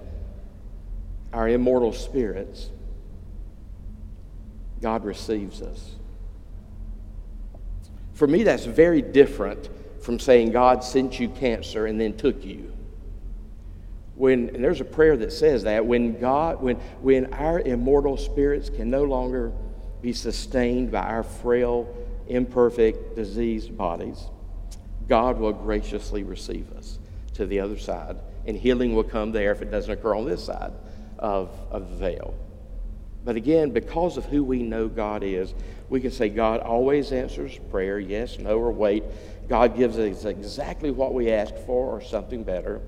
our 1.31 1.47
immortal 1.47 1.93
spirits, 1.93 2.69
God 4.81 5.03
receives 5.03 5.61
us. 5.61 5.95
For 8.13 8.27
me, 8.27 8.43
that's 8.43 8.65
very 8.65 9.01
different 9.01 9.69
from 10.01 10.19
saying 10.19 10.51
God 10.51 10.83
sent 10.83 11.19
you 11.19 11.29
cancer 11.29 11.85
and 11.85 11.99
then 11.99 12.15
took 12.15 12.43
you. 12.43 12.71
When, 14.15 14.49
and 14.49 14.63
there's 14.63 14.81
a 14.81 14.85
prayer 14.85 15.17
that 15.17 15.33
says 15.33 15.63
that 15.63 15.85
when 15.85 16.19
God, 16.19 16.61
when, 16.61 16.75
when 17.01 17.33
our 17.33 17.59
immortal 17.59 18.17
spirits 18.17 18.69
can 18.69 18.89
no 18.89 19.03
longer 19.03 19.51
be 20.01 20.13
sustained 20.13 20.91
by 20.91 21.01
our 21.01 21.23
frail, 21.23 21.93
imperfect, 22.27 23.15
diseased 23.15 23.75
bodies, 23.75 24.23
God 25.07 25.39
will 25.39 25.53
graciously 25.53 26.23
receive 26.23 26.71
us 26.73 26.99
to 27.33 27.45
the 27.45 27.59
other 27.59 27.77
side, 27.77 28.17
and 28.45 28.55
healing 28.55 28.93
will 28.93 29.03
come 29.03 29.31
there 29.31 29.51
if 29.51 29.61
it 29.61 29.71
doesn't 29.71 29.91
occur 29.91 30.15
on 30.15 30.25
this 30.25 30.43
side 30.43 30.73
of, 31.17 31.49
of 31.71 31.89
the 31.89 31.95
veil. 31.95 32.35
But 33.23 33.35
again, 33.35 33.71
because 33.71 34.17
of 34.17 34.25
who 34.25 34.43
we 34.43 34.63
know 34.63 34.87
God 34.87 35.23
is, 35.23 35.53
we 35.89 36.01
can 36.01 36.11
say 36.11 36.29
God 36.29 36.59
always 36.59 37.11
answers 37.11 37.57
prayer, 37.71 37.99
yes, 37.99 38.37
no, 38.37 38.57
or 38.57 38.71
wait. 38.71 39.03
God 39.47 39.77
gives 39.77 39.97
us 39.97 40.25
exactly 40.25 40.91
what 40.91 41.13
we 41.13 41.31
ask 41.31 41.55
for 41.65 41.87
or 41.87 42.01
something 42.01 42.43
better. 42.43 42.81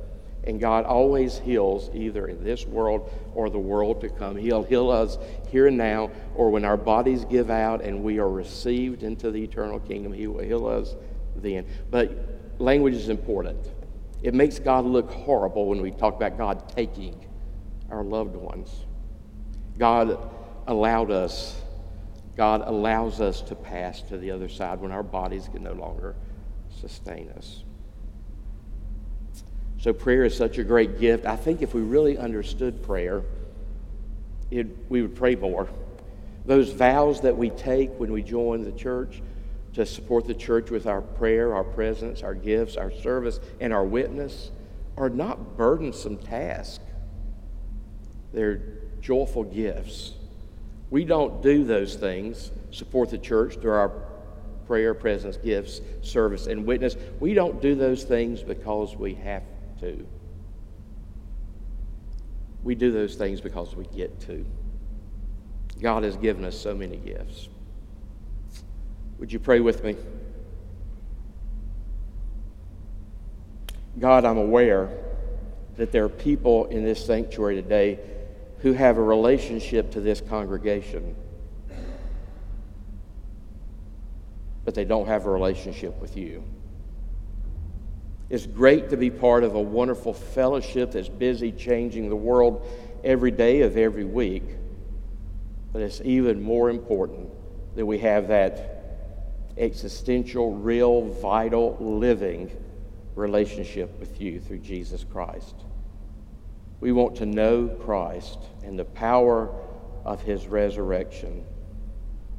And 0.43 0.59
God 0.59 0.85
always 0.85 1.39
heals 1.39 1.89
either 1.93 2.27
in 2.27 2.43
this 2.43 2.65
world 2.65 3.11
or 3.33 3.49
the 3.49 3.59
world 3.59 4.01
to 4.01 4.09
come. 4.09 4.35
He'll 4.35 4.63
heal 4.63 4.91
us 4.91 5.17
here 5.49 5.67
and 5.67 5.77
now, 5.77 6.11
or 6.35 6.51
when 6.51 6.65
our 6.65 6.77
bodies 6.77 7.25
give 7.25 7.49
out 7.49 7.81
and 7.81 8.03
we 8.03 8.19
are 8.19 8.29
received 8.29 9.03
into 9.03 9.31
the 9.31 9.43
eternal 9.43 9.79
kingdom, 9.79 10.13
He 10.13 10.27
will 10.27 10.43
heal 10.43 10.67
us 10.67 10.95
then. 11.35 11.65
But 11.89 12.59
language 12.59 12.93
is 12.93 13.09
important. 13.09 13.57
It 14.21 14.33
makes 14.33 14.59
God 14.59 14.85
look 14.85 15.09
horrible 15.09 15.67
when 15.67 15.81
we 15.81 15.91
talk 15.91 16.15
about 16.15 16.37
God 16.37 16.69
taking 16.75 17.25
our 17.89 18.03
loved 18.03 18.35
ones. 18.35 18.85
God 19.77 20.17
allowed 20.67 21.11
us, 21.11 21.61
God 22.37 22.63
allows 22.65 23.21
us 23.21 23.41
to 23.41 23.55
pass 23.55 24.01
to 24.03 24.17
the 24.17 24.31
other 24.31 24.49
side 24.49 24.79
when 24.79 24.91
our 24.91 25.03
bodies 25.03 25.49
can 25.51 25.63
no 25.63 25.73
longer 25.73 26.15
sustain 26.69 27.29
us. 27.31 27.63
So, 29.79 29.93
prayer 29.93 30.23
is 30.23 30.35
such 30.35 30.57
a 30.57 30.63
great 30.63 30.99
gift. 30.99 31.25
I 31.25 31.35
think 31.35 31.61
if 31.61 31.73
we 31.73 31.81
really 31.81 32.17
understood 32.17 32.81
prayer, 32.81 33.23
it, 34.49 34.67
we 34.89 35.01
would 35.01 35.15
pray 35.15 35.35
more. 35.35 35.69
Those 36.45 36.71
vows 36.71 37.21
that 37.21 37.37
we 37.37 37.49
take 37.49 37.91
when 37.99 38.11
we 38.11 38.21
join 38.21 38.63
the 38.63 38.71
church 38.71 39.21
to 39.73 39.85
support 39.85 40.25
the 40.25 40.33
church 40.33 40.71
with 40.71 40.87
our 40.87 41.01
prayer, 41.01 41.53
our 41.53 41.63
presence, 41.63 42.23
our 42.23 42.33
gifts, 42.33 42.77
our 42.77 42.91
service, 42.91 43.39
and 43.59 43.73
our 43.73 43.83
witness 43.83 44.51
are 44.97 45.09
not 45.09 45.57
burdensome 45.57 46.17
tasks. 46.17 46.83
They're 48.31 48.61
joyful 49.05 49.43
gifts. 49.43 50.13
We 50.89 51.05
don't 51.05 51.43
do 51.43 51.63
those 51.63 51.93
things, 51.95 52.51
support 52.71 53.11
the 53.11 53.19
church 53.19 53.57
through 53.61 53.73
our 53.73 53.91
prayer, 54.65 54.95
presence, 54.95 55.37
gifts, 55.37 55.79
service, 56.01 56.47
and 56.47 56.65
witness. 56.65 56.95
We 57.19 57.35
don't 57.35 57.61
do 57.61 57.75
those 57.75 58.03
things 58.03 58.41
because 58.41 58.95
we 58.95 59.13
have 59.13 59.43
to. 59.81 60.07
We 62.63 62.73
do 62.73 62.91
those 62.91 63.13
things 63.13 63.41
because 63.41 63.75
we 63.75 63.85
get 63.95 64.19
to. 64.21 64.43
God 65.79 66.03
has 66.03 66.17
given 66.17 66.43
us 66.43 66.59
so 66.59 66.73
many 66.73 66.97
gifts. 66.97 67.47
Would 69.19 69.31
you 69.31 69.39
pray 69.39 69.59
with 69.59 69.83
me? 69.83 69.95
God, 73.99 74.25
I'm 74.25 74.39
aware 74.39 74.89
that 75.77 75.91
there 75.91 76.05
are 76.05 76.09
people 76.09 76.65
in 76.65 76.83
this 76.83 77.05
sanctuary 77.05 77.55
today 77.55 77.99
who 78.65 78.73
have 78.73 78.97
a 78.97 79.03
relationship 79.03 79.91
to 79.91 80.01
this 80.01 80.21
congregation, 80.21 81.15
but 84.63 84.73
they 84.73 84.83
don't 84.83 85.05
have 85.05 85.27
a 85.27 85.29
relationship 85.29 85.95
with 86.01 86.17
you. 86.17 86.43
It's 88.27 88.47
great 88.47 88.89
to 88.89 88.97
be 88.97 89.11
part 89.11 89.43
of 89.43 89.53
a 89.53 89.61
wonderful 89.61 90.15
fellowship 90.15 90.93
that's 90.93 91.09
busy 91.09 91.51
changing 91.51 92.09
the 92.09 92.15
world 92.15 92.67
every 93.03 93.29
day 93.29 93.61
of 93.61 93.77
every 93.77 94.03
week. 94.03 94.55
But 95.71 95.83
it's 95.83 96.01
even 96.03 96.41
more 96.41 96.71
important 96.71 97.29
that 97.75 97.85
we 97.85 97.99
have 97.99 98.29
that 98.29 98.81
existential, 99.59 100.55
real, 100.55 101.03
vital, 101.03 101.77
living 101.79 102.49
relationship 103.13 103.99
with 103.99 104.19
you 104.19 104.39
through 104.39 104.57
Jesus 104.57 105.03
Christ. 105.03 105.53
We 106.79 106.91
want 106.91 107.15
to 107.17 107.25
know 107.25 107.67
Christ 107.67 108.39
and 108.63 108.77
the 108.77 108.85
power 108.85 109.49
of 110.03 110.21
his 110.21 110.47
resurrection 110.47 111.45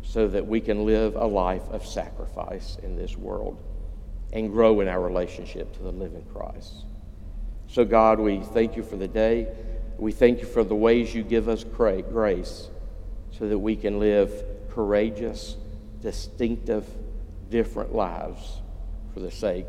so 0.02 0.28
that 0.28 0.46
we 0.46 0.60
can 0.60 0.86
live 0.86 1.16
a 1.16 1.26
life 1.26 1.68
of 1.70 1.84
sacrifice 1.84 2.76
in 2.82 2.96
this 2.96 3.16
world 3.16 3.62
and 4.32 4.50
grow 4.50 4.80
in 4.80 4.88
our 4.88 5.00
relationship 5.00 5.72
to 5.76 5.82
the 5.82 5.90
living 5.90 6.24
Christ. 6.32 6.84
So, 7.68 7.84
God, 7.84 8.20
we 8.20 8.40
thank 8.40 8.76
you 8.76 8.82
for 8.82 8.96
the 8.96 9.08
day. 9.08 9.48
We 9.98 10.12
thank 10.12 10.40
you 10.40 10.46
for 10.46 10.62
the 10.62 10.74
ways 10.74 11.14
you 11.14 11.22
give 11.22 11.48
us 11.48 11.64
grace 11.64 12.68
so 13.32 13.48
that 13.48 13.58
we 13.58 13.76
can 13.76 13.98
live 13.98 14.44
courageous, 14.70 15.56
distinctive, 16.00 16.86
different 17.50 17.94
lives 17.94 18.60
for 19.12 19.20
the 19.20 19.30
sake 19.30 19.66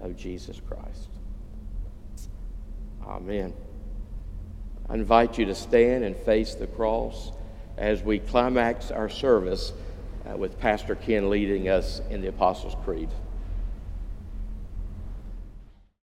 of 0.00 0.16
Jesus 0.16 0.60
Christ. 0.60 1.08
Amen. 3.06 3.67
I 4.90 4.94
invite 4.94 5.36
you 5.36 5.44
to 5.46 5.54
stand 5.54 6.04
and 6.04 6.16
face 6.16 6.54
the 6.54 6.66
cross 6.66 7.32
as 7.76 8.02
we 8.02 8.18
climax 8.18 8.90
our 8.90 9.10
service 9.10 9.72
uh, 10.26 10.36
with 10.36 10.58
Pastor 10.58 10.94
Ken 10.94 11.28
leading 11.28 11.68
us 11.68 12.00
in 12.08 12.22
the 12.22 12.28
Apostles' 12.28 12.74
Creed. 12.84 13.10